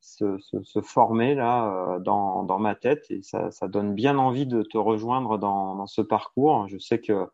se, 0.00 0.38
se, 0.62 0.80
former 0.80 1.34
là 1.34 1.66
euh, 1.66 1.98
dans, 1.98 2.42
dans, 2.42 2.58
ma 2.58 2.74
tête 2.74 3.06
et 3.10 3.22
ça, 3.22 3.50
ça, 3.50 3.68
donne 3.68 3.94
bien 3.94 4.18
envie 4.18 4.46
de 4.46 4.62
te 4.62 4.76
rejoindre 4.76 5.38
dans, 5.38 5.74
dans 5.74 5.86
ce 5.86 6.02
parcours. 6.02 6.68
Je 6.68 6.78
sais 6.78 7.00
que 7.00 7.26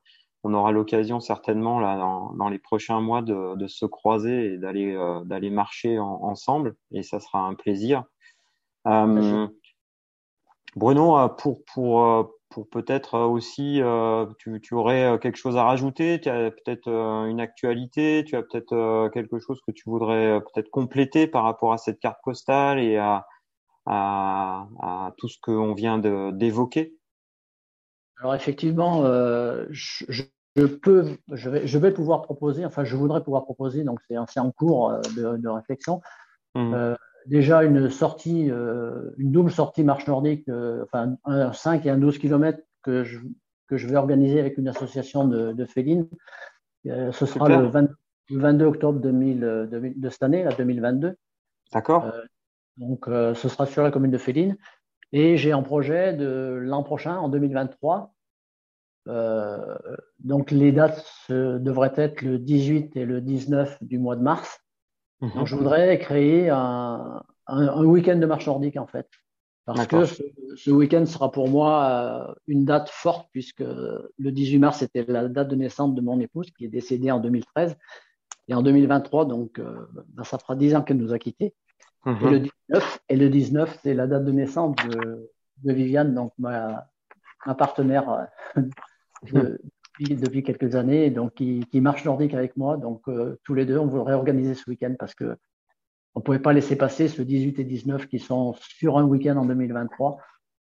on 0.45 0.55
aura 0.55 0.71
l'occasion 0.71 1.19
certainement 1.19 1.81
là 1.81 1.97
dans, 1.97 2.33
dans, 2.35 2.49
les 2.49 2.61
prochains 2.61 3.01
mois 3.01 3.23
de, 3.23 3.57
de 3.57 3.67
se 3.67 3.85
croiser 3.85 4.55
et 4.55 4.59
d'aller 4.59 4.95
euh, 4.95 5.25
d'aller 5.25 5.51
marcher 5.51 5.99
ensemble 5.99 6.77
et 6.93 7.03
ça 7.03 7.19
sera 7.19 7.41
un 7.41 7.55
plaisir. 7.55 8.05
Euh, 8.87 9.49
Bruno, 10.77 11.29
pour 11.31 11.65
pour 11.65 12.36
pour 12.57 12.71
peut-être 12.71 13.17
euh, 13.17 13.27
aussi, 13.27 13.83
euh, 13.83 14.25
tu, 14.39 14.63
tu, 14.63 14.73
aurais 14.73 15.05
euh, 15.05 15.19
quelque 15.19 15.37
chose 15.37 15.59
à 15.59 15.65
rajouter, 15.65 16.19
tu 16.23 16.31
as 16.31 16.51
peut-être 16.51 16.89
une 16.89 17.39
actualité, 17.39 18.25
tu 18.27 18.35
as 18.35 18.43
peut-être 18.43 19.11
quelque 19.13 19.39
chose 19.39 19.61
que 19.61 19.73
tu 19.73 19.83
voudrais 19.91 20.41
peut-être 20.41 20.71
compléter 20.71 21.27
par 21.27 21.45
rapport 21.45 21.75
à 21.75 21.77
cette 21.77 22.01
carte 22.01 22.17
postale 22.25 22.79
et 22.79 22.97
à, 22.97 23.27
à, 23.85 24.69
à 24.81 25.13
tout 25.19 25.29
ce 25.29 25.37
qu'on 25.43 25.75
vient 25.75 25.99
d'évoquer? 25.99 26.95
Alors 28.21 28.35
effectivement, 28.35 29.05
euh, 29.05 29.67
je, 29.69 30.07
je, 30.57 30.65
peux, 30.65 31.19
je 31.31 31.51
vais, 31.51 31.67
je 31.67 31.77
vais 31.77 31.93
pouvoir 31.93 32.23
proposer, 32.23 32.65
enfin 32.65 32.85
je 32.85 32.97
voudrais 32.97 33.23
pouvoir 33.23 33.45
proposer, 33.45 33.85
donc 33.85 34.01
c'est 34.09 34.41
en 34.41 34.51
cours 34.51 34.99
de, 35.15 35.37
de 35.37 35.49
réflexion, 35.51 36.01
mmh. 36.55 36.73
euh, 36.73 36.95
déjà 37.27 37.65
une 37.65 37.91
sortie, 37.91 38.51
euh, 38.51 39.11
une 39.19 39.33
double 39.33 39.51
sortie 39.51 39.85
marche 39.85 40.07
nordique, 40.07 40.49
euh, 40.49 40.85
enfin 40.85 41.17
un 41.25 41.53
5 41.53 41.87
et 41.87 41.91
un 41.91 41.99
12 41.99 42.19
km 42.19 42.61
que 42.83 43.05
je, 43.05 43.19
que 43.69 43.77
je 43.77 43.87
vais 43.87 43.97
organiser 43.97 44.41
avec 44.41 44.59
une 44.59 44.69
association 44.69 45.27
de, 45.27 45.53
de 45.53 45.65
félines. 45.65 46.09
Euh, 46.87 47.13
ce 47.13 47.27
sera 47.27 47.49
le, 47.49 47.71
22 48.31 48.65
octobre 48.65 49.01
2000, 49.01 49.41
de, 49.41 50.09
cette 50.09 50.23
année, 50.23 50.45
la 50.45 50.53
2022. 50.53 51.17
D'accord. 51.73 52.13
donc 52.77 53.07
ce 53.07 53.49
sera 53.49 53.67
sur 53.67 53.83
la 53.83 53.91
commune 53.91 54.11
de 54.11 54.19
Féline. 54.19 54.57
Et 55.13 55.37
j'ai 55.37 55.53
un 55.53 55.63
projet 55.63 56.13
de 56.13 56.59
l'an 56.61 56.83
prochain, 56.83 57.17
en 57.17 57.29
2023. 57.29 58.13
donc 60.21 60.51
les 60.51 60.73
dates 60.73 61.05
devraient 61.29 61.93
être 61.97 62.23
le 62.23 62.39
18 62.39 62.97
et 62.97 63.05
le 63.05 63.21
19 63.21 63.83
du 63.83 63.99
mois 63.99 64.17
de 64.17 64.23
mars. 64.23 64.66
Mhm. 65.21 65.31
Donc, 65.35 65.47
je 65.47 65.57
voudrais 65.57 65.99
créer 65.99 66.51
un, 66.51 67.23
un, 67.47 67.69
un 67.69 67.85
week-end 67.85 68.17
de 68.17 68.27
marche 68.27 68.47
nordique, 68.47 68.77
en 68.77 68.87
fait. 68.87 69.09
Parce 69.65 69.87
que 69.89 70.05
ce, 70.05 70.23
ce 70.55 70.71
week-end 70.71 71.05
sera 71.07 71.33
pour 71.33 71.49
moi 71.49 72.29
euh, 72.31 72.35
une 72.47 72.65
date 72.65 72.89
forte, 72.89 73.29
puisque 73.33 73.65
le 73.65 74.31
18 74.31 74.59
mars, 74.59 74.79
c'était 74.79 75.05
la 75.09 75.27
date 75.29 75.49
de 75.49 75.57
naissance 75.57 75.95
de 75.95 76.01
mon 76.01 76.21
épouse, 76.21 76.51
qui 76.53 76.65
est 76.65 76.69
décédée 76.69 77.11
en 77.11 77.19
2013. 77.19 77.77
Et 78.49 78.55
en 78.55 78.63
2023, 78.63 79.27
donc, 79.27 79.59
euh, 79.59 79.87
ben, 80.11 80.23
ça 80.23 80.39
fera 80.39 80.55
10 80.55 80.77
ans 80.77 80.83
qu'elle 80.83 80.99
nous 80.99 81.13
a 81.13 81.19
quittés. 81.19 81.55
Mhm. 82.05 82.27
Et 82.27 82.31
le 82.31 82.39
19, 82.39 82.99
et 83.09 83.17
le 83.17 83.29
19 83.29 83.79
c'est 83.83 83.95
la 83.95 84.07
date 84.07 84.25
de 84.25 84.31
naissance 84.31 84.77
de, 84.89 85.33
de 85.65 85.73
Viviane, 85.73 86.15
donc 86.15 86.33
ma, 86.39 86.87
ma 87.45 87.55
partenaire 87.57 88.09
euh, 88.57 88.63
de, 89.33 89.61
depuis, 90.05 90.43
quelques 90.43 90.75
années, 90.75 91.11
donc 91.11 91.35
qui, 91.35 91.65
qui, 91.71 91.81
marche 91.81 92.05
nordique 92.05 92.35
avec 92.35 92.57
moi. 92.57 92.77
Donc 92.77 93.03
euh, 93.09 93.39
tous 93.45 93.55
les 93.55 93.65
deux, 93.65 93.79
on 93.79 93.87
voudrait 93.87 94.15
organiser 94.15 94.55
ce 94.55 94.69
week-end 94.69 94.95
parce 94.99 95.15
que 95.15 95.37
on 96.15 96.21
pouvait 96.21 96.39
pas 96.39 96.53
laisser 96.53 96.77
passer 96.77 97.09
ce 97.09 97.23
18 97.23 97.59
et 97.59 97.65
19 97.65 98.07
qui 98.07 98.19
sont 98.19 98.55
sur 98.59 98.99
un 98.99 99.05
week-end 99.05 99.37
en 99.37 99.45
2023. 99.45 100.19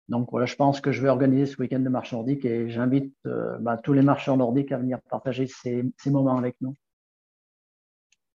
Donc 0.09 0.29
voilà, 0.31 0.45
je 0.45 0.55
pense 0.55 0.81
que 0.81 0.91
je 0.91 1.01
vais 1.01 1.09
organiser 1.09 1.45
ce 1.45 1.61
week-end 1.61 1.79
de 1.79 1.89
marche 1.89 2.13
nordique 2.13 2.45
et 2.45 2.69
j'invite 2.69 3.13
euh, 3.25 3.57
bah, 3.59 3.77
tous 3.77 3.93
les 3.93 4.01
marcheurs 4.01 4.37
nordiques 4.37 4.71
à 4.71 4.77
venir 4.77 4.99
partager 5.09 5.47
ces, 5.47 5.83
ces 5.97 6.09
moments 6.09 6.37
avec 6.37 6.55
nous. 6.61 6.75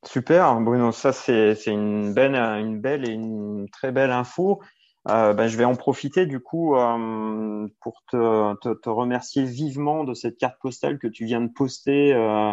Super, 0.05 0.61
Bruno. 0.61 0.91
Ça, 0.91 1.13
c'est 1.13 1.55
une 1.67 2.13
belle, 2.13 2.35
une 2.35 2.81
belle 2.81 3.09
et 3.09 3.13
une 3.13 3.69
très 3.71 3.93
belle 3.93 4.11
info. 4.11 4.61
Euh, 5.09 5.35
ben, 5.35 5.49
je 5.49 5.57
vais 5.57 5.65
en 5.65 5.75
profiter 5.75 6.27
du 6.27 6.39
coup 6.39 6.77
euh, 6.77 7.67
pour 7.81 8.05
te, 8.09 8.55
te, 8.61 8.73
te, 8.73 8.89
remercier 8.89 9.45
vivement 9.45 10.05
de 10.05 10.15
cette 10.15 10.39
carte 10.39 10.61
postale 10.61 10.99
que 10.99 11.09
tu 11.09 11.25
viens 11.25 11.41
de 11.41 11.51
poster 11.53 12.15
euh, 12.15 12.53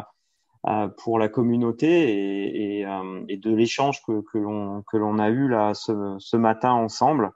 euh 0.67 0.87
pour 0.97 1.19
la 1.19 1.29
communauté 1.29 1.87
et, 1.87 2.79
et, 2.79 2.85
euh, 2.87 3.23
et 3.29 3.37
de 3.37 3.53
l'échange 3.53 4.01
que, 4.03 4.21
que 4.31 4.39
l'on 4.39 4.81
que 4.91 4.97
l'on 4.97 5.19
a 5.19 5.29
eu 5.29 5.47
là 5.47 5.75
ce, 5.75 6.15
ce 6.17 6.37
matin 6.37 6.71
ensemble. 6.71 7.31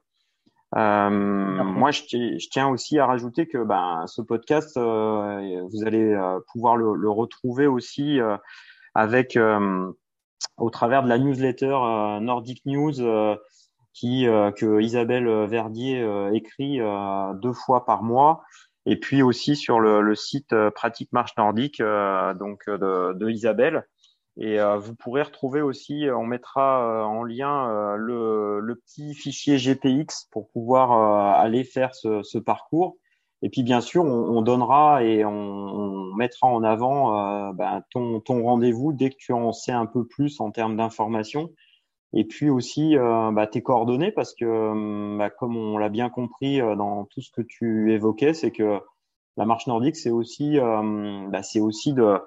moi, 0.73 1.91
je, 1.91 2.01
je, 2.09 2.49
tiens 2.49 2.69
aussi 2.69 2.97
à 2.97 3.05
rajouter 3.05 3.47
que 3.47 3.63
ben, 3.63 4.05
ce 4.07 4.23
podcast, 4.23 4.77
vous 4.77 5.85
allez 5.85 6.17
pouvoir 6.51 6.75
le, 6.75 6.95
le, 6.95 7.09
retrouver 7.11 7.67
aussi 7.67 8.19
avec 8.95 9.37
au 10.57 10.69
travers 10.71 11.03
de 11.03 11.09
la 11.09 11.19
newsletter 11.19 11.77
Nordic 12.21 12.65
News 12.65 12.99
qui 13.93 14.27
euh, 14.27 14.51
que 14.51 14.81
Isabelle 14.81 15.27
Verdier 15.45 16.01
euh, 16.01 16.31
écrit 16.33 16.81
euh, 16.81 17.33
deux 17.35 17.53
fois 17.53 17.85
par 17.85 18.03
mois 18.03 18.43
et 18.85 18.99
puis 18.99 19.21
aussi 19.21 19.55
sur 19.55 19.79
le, 19.79 20.01
le 20.01 20.15
site 20.15 20.53
Pratique 20.75 21.13
Marche 21.13 21.37
Nordique 21.37 21.79
donc 21.79 22.65
de, 22.67 23.13
de, 23.13 23.29
Isabelle. 23.29 23.87
Et 24.35 24.57
vous 24.77 24.93
pourrez 24.93 25.21
retrouver 25.21 25.61
aussi, 25.61 26.07
on 26.13 26.25
mettra 26.25 27.07
en 27.07 27.23
lien 27.23 27.95
le, 27.95 28.59
le, 28.59 28.75
petit 28.75 29.13
fichier 29.13 29.57
GPX 29.57 30.27
pour 30.31 30.49
pouvoir 30.49 30.91
aller 31.39 31.63
faire 31.63 31.95
ce, 31.95 32.23
ce, 32.23 32.37
parcours. 32.37 32.97
Et 33.41 33.49
puis 33.49 33.63
bien 33.63 33.79
sûr, 33.79 34.03
on, 34.03 34.37
on 34.37 34.41
donnera 34.41 35.01
et 35.01 35.23
on, 35.23 35.31
on, 35.31 36.15
mettra 36.15 36.47
en 36.47 36.61
avant 36.63 37.53
ben, 37.53 37.85
ton, 37.89 38.19
ton 38.19 38.43
rendez-vous 38.43 38.91
dès 38.91 39.11
que 39.11 39.17
tu 39.17 39.31
en 39.31 39.53
sais 39.53 39.71
un 39.71 39.85
peu 39.85 40.05
plus 40.05 40.41
en 40.41 40.51
termes 40.51 40.75
d'informations 40.75 41.51
et 42.13 42.25
puis 42.25 42.49
aussi 42.49 42.95
euh, 42.97 43.31
bah, 43.31 43.47
tes 43.47 43.63
coordonnées, 43.63 44.11
parce 44.11 44.33
que 44.35 44.45
euh, 44.45 45.17
bah, 45.17 45.29
comme 45.29 45.57
on 45.57 45.77
l'a 45.77 45.89
bien 45.89 46.09
compris 46.09 46.61
euh, 46.61 46.75
dans 46.75 47.05
tout 47.05 47.21
ce 47.21 47.31
que 47.31 47.41
tu 47.41 47.91
évoquais, 47.91 48.33
c'est 48.33 48.51
que 48.51 48.79
la 49.35 49.45
marche 49.45 49.65
nordique, 49.65 49.95
c'est 49.95 50.11
aussi, 50.11 50.59
bah, 50.59 51.41
c'est 51.41 51.59
aussi 51.59 51.91
de, 51.93 52.19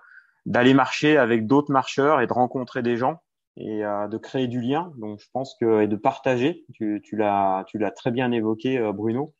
d'aller 0.44 0.74
marcher 0.74 1.16
avec 1.16 1.46
d'autres 1.46 1.70
marcheurs 1.70 2.20
et 2.20 2.26
de 2.26 2.32
rencontrer 2.32 2.82
des 2.82 2.96
gens 2.96 3.20
et 3.56 3.82
de 3.82 4.16
créer 4.16 4.48
du 4.48 4.60
lien. 4.60 4.92
Donc 4.98 5.20
je 5.20 5.26
pense 5.32 5.54
que 5.60 5.82
et 5.82 5.86
de 5.86 5.94
partager. 5.94 6.64
Tu, 6.74 7.00
tu 7.04 7.14
l'as 7.16 7.62
tu 7.68 7.78
l'as 7.78 7.92
très 7.92 8.10
bien 8.10 8.32
évoqué, 8.32 8.90
Bruno. 8.92 9.34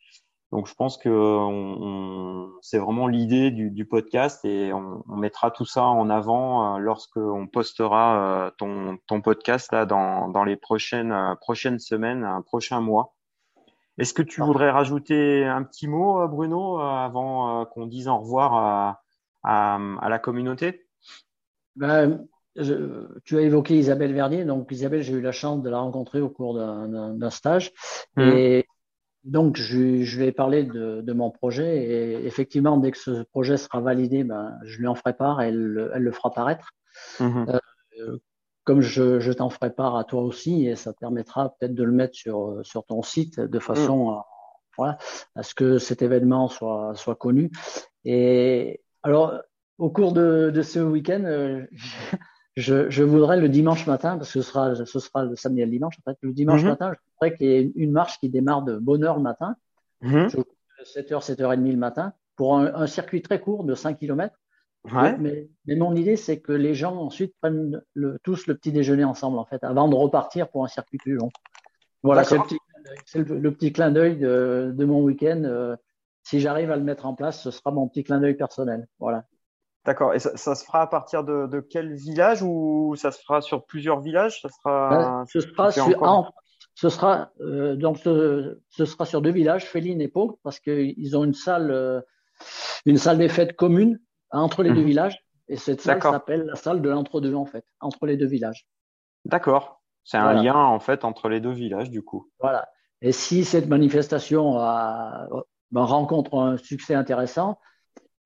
Donc 0.51 0.67
je 0.67 0.73
pense 0.75 0.97
que 0.97 1.09
on, 1.09 2.49
c'est 2.61 2.77
vraiment 2.77 3.07
l'idée 3.07 3.51
du, 3.51 3.69
du, 3.69 3.85
podcast 3.85 4.45
et 4.45 4.71
on, 4.71 5.03
on, 5.09 5.17
mettra 5.17 5.51
tout 5.51 5.65
ça 5.65 5.83
en 5.83 6.09
avant 6.09 6.75
euh, 6.75 6.79
lorsque 6.79 7.17
on 7.17 7.47
postera 7.47 8.45
euh, 8.45 8.51
ton, 8.57 8.97
ton 9.07 9.21
podcast 9.21 9.73
là 9.73 9.85
dans, 9.85 10.29
dans 10.29 10.45
les 10.45 10.55
prochaines 10.55 11.11
euh, 11.11 11.35
prochaines 11.35 11.79
semaines, 11.79 12.23
un 12.23 12.41
prochain 12.41 12.79
mois. 12.79 13.13
Est-ce 13.97 14.13
que 14.13 14.21
tu 14.21 14.41
voudrais 14.41 14.69
rajouter 14.69 15.43
un 15.43 15.63
petit 15.63 15.87
mot, 15.87 16.25
Bruno, 16.27 16.79
avant 16.79 17.65
qu'on 17.65 17.87
dise 17.87 18.07
au 18.07 18.19
revoir 18.19 18.53
à, 18.53 19.01
à, 19.43 19.79
à 19.99 20.07
la 20.09 20.19
communauté? 20.19 20.85
Ben, 21.75 22.23
je, 22.55 23.07
tu 23.25 23.37
as 23.37 23.41
évoqué 23.41 23.75
Isabelle 23.75 24.13
Vernier. 24.13 24.45
Donc 24.45 24.71
Isabelle, 24.71 25.01
j'ai 25.01 25.13
eu 25.13 25.21
la 25.21 25.31
chance 25.31 25.63
de 25.63 25.69
la 25.71 25.79
rencontrer 25.79 26.21
au 26.21 26.29
cours 26.29 26.53
d'un 26.53 27.29
stage. 27.31 27.71
Mmh. 28.17 28.21
Et 28.21 28.67
donc, 29.27 29.57
je, 29.57 30.03
je 30.03 30.17
lui 30.17 30.25
ai 30.25 30.31
parlé 30.31 30.63
de, 30.63 31.01
de, 31.01 31.13
mon 31.13 31.29
projet 31.31 31.83
et 31.83 32.25
effectivement, 32.25 32.77
dès 32.77 32.91
que 32.91 32.97
ce 32.97 33.23
projet 33.23 33.57
sera 33.57 33.81
validé, 33.81 34.23
ben, 34.23 34.57
je 34.63 34.79
lui 34.79 34.87
en 34.87 34.95
ferai 34.95 35.13
part 35.13 35.41
et 35.41 35.49
elle, 35.49 35.91
elle 35.93 36.01
le 36.01 36.11
fera 36.11 36.31
paraître. 36.31 36.71
Mhm. 37.19 37.59
Euh, 37.99 38.17
comme 38.63 38.81
je, 38.81 39.19
je 39.19 39.31
t'en 39.31 39.49
ferai 39.49 39.69
part 39.69 39.95
à 39.97 40.03
toi 40.03 40.21
aussi, 40.21 40.67
et 40.67 40.75
ça 40.75 40.93
te 40.93 40.99
permettra 40.99 41.55
peut-être 41.57 41.73
de 41.73 41.83
le 41.83 41.91
mettre 41.91 42.15
sur, 42.15 42.59
sur 42.63 42.85
ton 42.85 43.01
site 43.01 43.39
de 43.39 43.59
façon 43.59 44.09
à, 44.09 44.27
voilà, 44.77 44.97
à 45.35 45.43
ce 45.43 45.55
que 45.55 45.77
cet 45.77 46.01
événement 46.01 46.47
soit, 46.47 46.93
soit 46.95 47.15
connu. 47.15 47.51
Et 48.05 48.81
alors, 49.03 49.41
au 49.77 49.89
cours 49.89 50.13
de, 50.13 50.51
de 50.53 50.61
ce 50.61 50.79
week-end, 50.79 51.23
euh, 51.25 51.65
je, 52.57 52.89
je, 52.89 53.03
voudrais 53.03 53.39
le 53.39 53.49
dimanche 53.49 53.85
matin, 53.85 54.17
parce 54.17 54.33
que 54.33 54.41
ce 54.41 54.49
sera, 54.49 54.73
ce 54.73 54.99
sera 54.99 55.23
le 55.23 55.35
samedi 55.35 55.61
et 55.61 55.65
le 55.65 55.71
dimanche, 55.71 55.95
en 55.99 56.11
fait, 56.11 56.17
le 56.21 56.33
dimanche 56.33 56.63
mhm. 56.63 56.69
matin, 56.69 56.91
je 56.91 56.99
voudrais 57.13 57.37
qu'il 57.37 57.47
y 57.47 57.53
ait 57.53 57.71
une 57.75 57.91
marche 57.91 58.19
qui 58.19 58.29
démarre 58.29 58.63
de 58.63 58.77
bonne 58.77 59.03
heure 59.03 59.17
le 59.17 59.21
matin, 59.21 59.55
7h, 60.01 60.43
7h30 61.23 61.71
le 61.71 61.77
matin, 61.77 62.13
pour 62.35 62.57
un, 62.57 62.73
un, 62.73 62.87
circuit 62.87 63.21
très 63.21 63.39
court 63.39 63.63
de 63.63 63.75
5 63.75 63.99
km. 63.99 64.35
Ouais. 64.91 65.17
Mais, 65.19 65.47
mais, 65.65 65.75
mon 65.75 65.95
idée, 65.95 66.15
c'est 66.15 66.39
que 66.39 66.51
les 66.51 66.73
gens 66.73 66.95
ensuite 66.95 67.35
prennent 67.41 67.81
le, 67.93 68.17
tous 68.23 68.47
le 68.47 68.55
petit 68.55 68.71
déjeuner 68.71 69.03
ensemble, 69.03 69.37
en 69.37 69.45
fait, 69.45 69.63
avant 69.63 69.87
de 69.87 69.95
repartir 69.95 70.49
pour 70.49 70.65
un 70.65 70.67
circuit 70.67 70.97
plus 70.97 71.13
long. 71.13 71.29
Voilà, 72.01 72.23
c'est 72.23 72.37
le, 72.37 73.23
le, 73.23 73.39
le, 73.39 73.51
petit 73.51 73.71
clin 73.71 73.91
d'œil 73.91 74.17
de, 74.17 74.73
de, 74.75 74.85
mon 74.85 75.03
week-end. 75.03 75.43
Euh, 75.43 75.75
si 76.23 76.39
j'arrive 76.39 76.71
à 76.71 76.75
le 76.75 76.83
mettre 76.83 77.05
en 77.05 77.13
place, 77.13 77.41
ce 77.41 77.51
sera 77.51 77.69
mon 77.71 77.87
petit 77.87 78.03
clin 78.03 78.19
d'œil 78.19 78.35
personnel. 78.35 78.87
Voilà. 78.97 79.25
D'accord. 79.87 80.13
Et 80.13 80.19
ça, 80.19 80.35
ça, 80.35 80.53
se 80.53 80.65
fera 80.65 80.81
à 80.81 80.87
partir 80.87 81.23
de, 81.23 81.47
de, 81.47 81.61
quel 81.61 81.95
village 81.95 82.43
ou 82.43 82.95
ça 82.97 83.11
se 83.11 83.23
fera 83.23 83.39
sur 83.41 83.65
plusieurs 83.65 84.01
villages? 84.01 84.41
Ça 84.41 84.49
sera. 84.49 84.89
Ben, 84.89 85.25
ce 85.27 85.39
sera 85.39 85.71
sur. 85.71 86.03
En, 86.03 86.27
ce 86.75 86.89
sera 86.89 87.31
euh, 87.39 87.75
donc 87.75 87.97
ce, 87.97 88.59
ce, 88.69 88.85
sera 88.85 89.05
sur 89.05 89.21
deux 89.21 89.31
villages, 89.31 89.65
Féline 89.65 90.01
et 90.01 90.09
Pau, 90.09 90.39
parce 90.43 90.59
qu'ils 90.59 91.17
ont 91.17 91.23
une 91.23 91.33
salle, 91.33 91.71
euh, 91.71 92.01
une 92.85 92.97
salle 92.97 93.17
des 93.17 93.29
fêtes 93.29 93.55
commune 93.55 93.99
entre 94.29 94.61
les 94.61 94.69
mmh. 94.69 94.75
deux 94.75 94.81
mhm. 94.81 94.87
villages. 94.87 95.25
Et 95.47 95.55
cette 95.55 95.79
salle 95.79 96.01
s'appelle 96.01 96.43
la 96.45 96.55
salle 96.55 96.81
de 96.81 96.89
l'entre-deux 96.89 97.33
en 97.33 97.45
fait, 97.45 97.63
entre 97.79 98.05
les 98.05 98.17
deux 98.17 98.27
villages. 98.27 98.67
D'accord. 99.23 99.81
C'est 100.03 100.17
un 100.17 100.33
voilà. 100.33 100.41
lien 100.41 100.55
en 100.55 100.79
fait 100.79 101.05
entre 101.05 101.29
les 101.29 101.39
deux 101.39 101.51
villages 101.51 101.89
du 101.89 102.03
coup. 102.03 102.29
Voilà. 102.41 102.67
Et 103.01 103.13
si 103.13 103.45
cette 103.45 103.67
manifestation 103.67 104.57
a, 104.59 105.27
ben, 105.71 105.83
rencontre 105.83 106.37
un 106.37 106.57
succès 106.57 106.93
intéressant, 106.93 107.57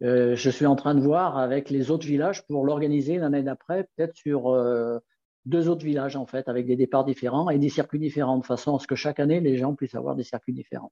euh, 0.04 0.36
je 0.36 0.50
suis 0.50 0.66
en 0.66 0.76
train 0.76 0.96
de 0.96 1.02
voir 1.02 1.38
avec 1.38 1.70
les 1.70 1.92
autres 1.92 2.08
villages 2.08 2.46
pour 2.48 2.66
l'organiser 2.66 3.18
l'année 3.18 3.44
d'après, 3.44 3.88
peut-être 3.96 4.16
sur 4.16 4.50
euh, 4.50 5.00
deux 5.46 5.70
autres 5.70 5.86
villages 5.86 6.16
en 6.16 6.26
fait, 6.26 6.50
avec 6.50 6.66
des 6.66 6.76
départs 6.76 7.06
différents 7.06 7.50
et 7.50 7.60
des 7.60 7.70
circuits 7.70 8.00
différents, 8.00 8.38
de 8.38 8.46
façon 8.46 8.76
à 8.76 8.80
ce 8.80 8.88
que 8.88 8.96
chaque 8.96 9.20
année 9.20 9.40
les 9.40 9.58
gens 9.58 9.76
puissent 9.76 9.96
avoir 9.96 10.16
des 10.16 10.24
circuits 10.24 10.54
différents. 10.54 10.92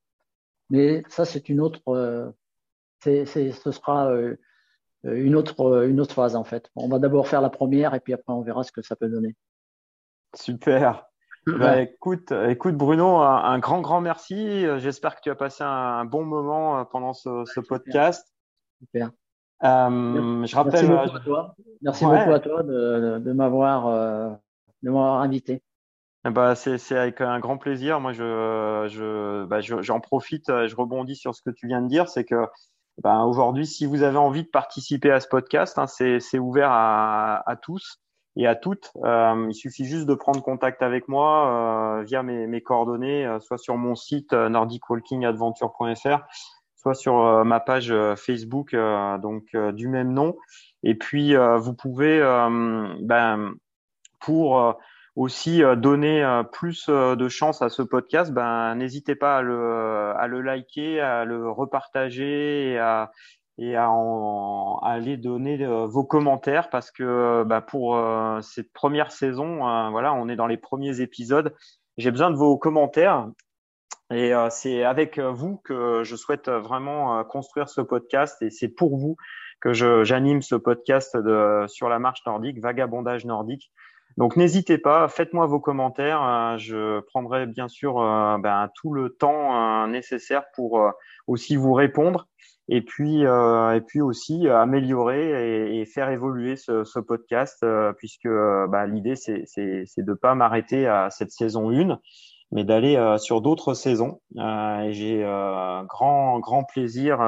Mais 0.69 1.03
ça, 1.07 1.25
c'est 1.25 1.49
une 1.49 1.59
autre, 1.59 1.81
euh, 1.87 2.29
c'est, 2.99 3.25
c'est, 3.25 3.51
ce 3.51 3.71
sera 3.71 4.11
une 5.03 5.35
autre, 5.35 5.87
une 5.87 5.99
autre 5.99 6.13
phase 6.13 6.35
en 6.35 6.43
fait. 6.43 6.69
On 6.75 6.87
va 6.87 6.99
d'abord 6.99 7.27
faire 7.27 7.41
la 7.41 7.49
première 7.49 7.95
et 7.95 7.99
puis 7.99 8.13
après 8.13 8.33
on 8.33 8.41
verra 8.41 8.63
ce 8.63 8.71
que 8.71 8.83
ça 8.83 8.95
peut 8.95 9.09
donner. 9.09 9.35
Super. 10.35 11.05
Bah, 11.47 11.81
écoute, 11.81 12.31
écoute 12.31 12.75
Bruno, 12.75 13.15
un, 13.15 13.43
un, 13.43 13.59
grand 13.59 13.81
grand 13.81 14.01
merci. 14.01 14.65
J'espère 14.77 15.15
que 15.15 15.21
tu 15.21 15.31
as 15.31 15.35
passé 15.35 15.63
un 15.63 16.05
bon 16.05 16.23
moment 16.23 16.85
pendant 16.85 17.13
ce, 17.13 17.43
ce 17.45 17.61
podcast. 17.61 18.27
Super. 18.79 19.11
Euh, 19.63 20.45
je 20.45 20.55
rappelle. 20.55 20.87
Merci 20.87 21.11
beaucoup 21.11 21.17
à 21.17 21.19
toi, 21.19 21.55
Merci 21.81 22.05
ouais. 22.05 22.19
beaucoup 22.19 22.31
à 22.31 22.39
toi 22.39 22.63
de, 22.63 23.19
de 23.19 23.33
m'avoir 23.33 23.87
euh, 23.87 24.29
de 24.83 24.89
m'avoir 24.89 25.21
invité. 25.21 25.61
Bah, 26.23 26.55
c'est 26.55 26.97
avec 26.97 27.21
un 27.21 27.39
grand 27.39 27.57
plaisir. 27.57 27.99
Moi, 27.99 28.11
je, 28.11 28.87
je, 28.89 29.45
bah, 29.45 29.61
j'en 29.61 29.99
profite, 29.99 30.47
je 30.47 30.75
rebondis 30.75 31.15
sur 31.15 31.33
ce 31.33 31.41
que 31.41 31.49
tu 31.49 31.67
viens 31.67 31.81
de 31.81 31.87
dire. 31.87 32.09
C'est 32.09 32.25
que 32.25 32.47
bah, 33.01 33.23
aujourd'hui, 33.23 33.65
si 33.65 33.85
vous 33.85 34.03
avez 34.03 34.17
envie 34.17 34.43
de 34.43 34.49
participer 34.49 35.11
à 35.11 35.21
ce 35.21 35.27
podcast, 35.27 35.79
hein, 35.79 35.87
c'est 35.87 36.39
ouvert 36.39 36.69
à, 36.71 37.49
à, 37.49 37.55
tous 37.55 38.01
et 38.35 38.45
à 38.45 38.55
toutes. 38.55 38.91
Euh, 39.05 39.47
il 39.49 39.53
suffit 39.53 39.85
juste 39.85 40.05
de 40.05 40.15
prendre 40.15 40.41
contact 40.41 40.81
avec 40.81 41.07
moi 41.07 41.99
euh, 41.99 42.03
via 42.03 42.23
mes, 42.23 42.45
mes 42.45 42.61
coordonnées, 42.61 43.25
euh, 43.25 43.39
soit 43.39 43.57
sur 43.57 43.77
mon 43.77 43.95
site 43.95 44.33
euh, 44.33 44.49
nordicwalkingadventure.fr, 44.49 46.27
soit 46.79 46.93
sur 46.93 47.19
euh, 47.19 47.43
ma 47.43 47.59
page 47.59 47.91
euh, 47.91 48.15
Facebook 48.15 48.73
euh, 48.73 49.17
donc 49.17 49.55
du 49.73 49.87
même 49.87 50.13
nom. 50.13 50.35
Et 50.83 50.95
puis 50.95 51.35
vous 51.35 51.73
pouvez 51.73 52.19
ben, 53.01 53.53
pour 54.21 54.79
aussi 55.17 55.61
donner 55.75 56.41
plus 56.53 56.87
de 56.87 57.27
chance 57.27 57.61
à 57.61 57.67
ce 57.67 57.81
podcast, 57.81 58.31
ben 58.31 58.75
n'hésitez 58.75 59.15
pas 59.15 59.39
à 59.39 59.41
le, 59.41 60.41
liker, 60.41 61.01
à 61.01 61.25
le 61.25 61.51
repartager 61.51 62.71
et 62.71 63.75
à 63.75 63.91
aller 64.83 65.17
donner 65.17 65.65
vos 65.65 66.05
commentaires 66.05 66.69
parce 66.69 66.91
que 66.91 67.43
ben, 67.43 67.59
pour 67.59 68.01
cette 68.41 68.71
première 68.71 69.11
saison, 69.11 69.57
voilà, 69.91 70.13
on 70.13 70.29
est 70.29 70.37
dans 70.37 70.47
les 70.47 70.55
premiers 70.55 71.01
épisodes. 71.01 71.53
J'ai 71.97 72.11
besoin 72.11 72.31
de 72.31 72.37
vos 72.37 72.57
commentaires 72.57 73.27
et 74.11 74.33
euh, 74.33 74.49
c'est 74.49 74.83
avec 74.83 75.19
euh, 75.19 75.31
vous 75.31 75.57
que 75.57 76.03
je 76.03 76.15
souhaite 76.15 76.47
euh, 76.47 76.59
vraiment 76.59 77.23
construire 77.25 77.69
ce 77.69 77.81
podcast 77.81 78.41
et 78.41 78.49
c'est 78.49 78.67
pour 78.67 78.97
vous 78.97 79.17
que 79.61 79.73
j'anime 79.73 80.41
ce 80.41 80.55
podcast 80.55 81.17
sur 81.67 81.89
la 81.89 81.99
marche 81.99 82.21
nordique, 82.25 82.61
vagabondage 82.61 83.25
nordique. 83.25 83.73
Donc 84.15 84.37
n'hésitez 84.37 84.77
pas, 84.77 85.09
faites-moi 85.09 85.47
vos 85.47 85.59
commentaires. 85.59 86.57
Je 86.57 87.01
prendrai 87.01 87.45
bien 87.45 87.67
sûr 87.67 87.95
ben, 88.39 88.69
tout 88.75 88.93
le 88.93 89.09
temps 89.09 89.85
nécessaire 89.87 90.45
pour 90.55 90.81
aussi 91.27 91.57
vous 91.57 91.73
répondre 91.73 92.29
et 92.69 92.81
puis 92.81 93.23
et 93.23 93.81
puis 93.85 93.99
aussi 93.99 94.47
améliorer 94.47 95.77
et, 95.77 95.85
faire 95.85 96.09
évoluer 96.09 96.55
ce, 96.55 96.99
podcast 96.99 97.65
puisque 97.97 98.29
ben, 98.29 98.85
l'idée 98.85 99.17
c'est 99.17 99.43
c'est 99.45 100.05
de 100.05 100.13
pas 100.13 100.35
m'arrêter 100.35 100.87
à 100.87 101.09
cette 101.09 101.31
saison 101.31 101.69
1 101.69 101.99
mais 102.51 102.63
d'aller 102.63 102.95
euh, 102.95 103.17
sur 103.17 103.41
d'autres 103.41 103.73
saisons. 103.73 104.21
Euh, 104.37 104.79
et 104.81 104.93
j'ai 104.93 105.23
euh, 105.23 105.83
grand 105.83 106.39
grand 106.39 106.63
plaisir 106.63 107.19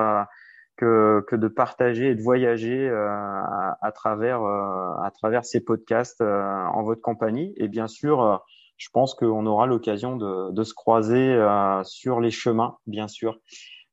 que, 0.78 1.24
que 1.28 1.36
de 1.36 1.48
partager 1.48 2.10
et 2.10 2.16
de 2.16 2.22
voyager 2.22 2.90
à, 2.90 3.78
à, 3.82 3.92
travers 3.92 4.42
à 4.44 5.12
travers 5.14 5.46
ces 5.46 5.62
podcasts 5.62 6.22
en 6.22 6.84
votre 6.84 7.02
compagnie. 7.02 7.54
Et 7.58 7.68
bien 7.68 7.88
sûr, 7.88 8.42
je 8.78 8.90
pense 8.92 9.14
qu'on 9.14 9.46
aura 9.46 9.68
l'occasion 9.68 10.16
de, 10.16 10.52
de, 10.52 10.64
se 10.64 10.74
croiser 10.74 11.38
sur 11.84 12.20
les 12.20 12.32
chemins, 12.32 12.78
bien 12.88 13.08
sûr. 13.08 13.38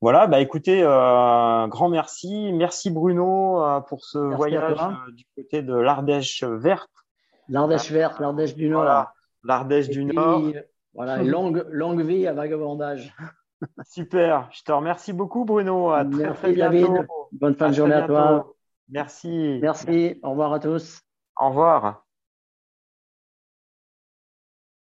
Voilà, 0.01 0.29
bah 0.29 0.41
écoutez, 0.41 0.81
euh, 0.85 1.67
grand 1.67 1.89
merci, 1.89 2.53
merci 2.53 2.89
Bruno 2.89 3.61
euh, 3.65 3.81
pour 3.81 4.05
ce 4.05 4.19
merci 4.19 4.37
voyage 4.37 4.79
du 5.13 5.25
côté 5.35 5.63
de 5.63 5.75
l'Ardèche 5.75 6.45
verte. 6.45 6.89
L'Ardèche 7.49 7.91
verte, 7.91 8.21
l'Ardèche 8.21 8.55
du 8.55 8.69
Nord. 8.69 8.83
Voilà, 8.83 9.13
l'Ardèche 9.43 9.89
du 9.89 10.07
puis, 10.07 10.15
Nord. 10.15 10.43
Voilà, 10.99 11.17
longue, 11.23 11.65
longue 11.71 12.03
vie 12.03 12.27
à 12.27 12.33
vagabondage. 12.33 13.15
Super, 13.89 14.49
je 14.53 14.63
te 14.65 14.73
remercie 14.73 15.13
beaucoup 15.13 15.45
Bruno. 15.45 15.91
À 15.91 16.05
très, 16.05 16.25
Merci 16.25 16.41
très 16.41 16.53
bientôt. 16.53 16.93
David. 16.93 17.07
Bonne 17.33 17.55
fin 17.55 17.69
de 17.69 17.75
journée 17.75 17.95
à 17.95 18.03
toi. 18.03 18.53
Merci. 18.89 19.59
Merci, 19.63 20.19
au 20.23 20.31
revoir 20.31 20.53
à 20.53 20.59
tous. 20.59 21.01
Au 21.41 21.49
revoir. 21.51 22.08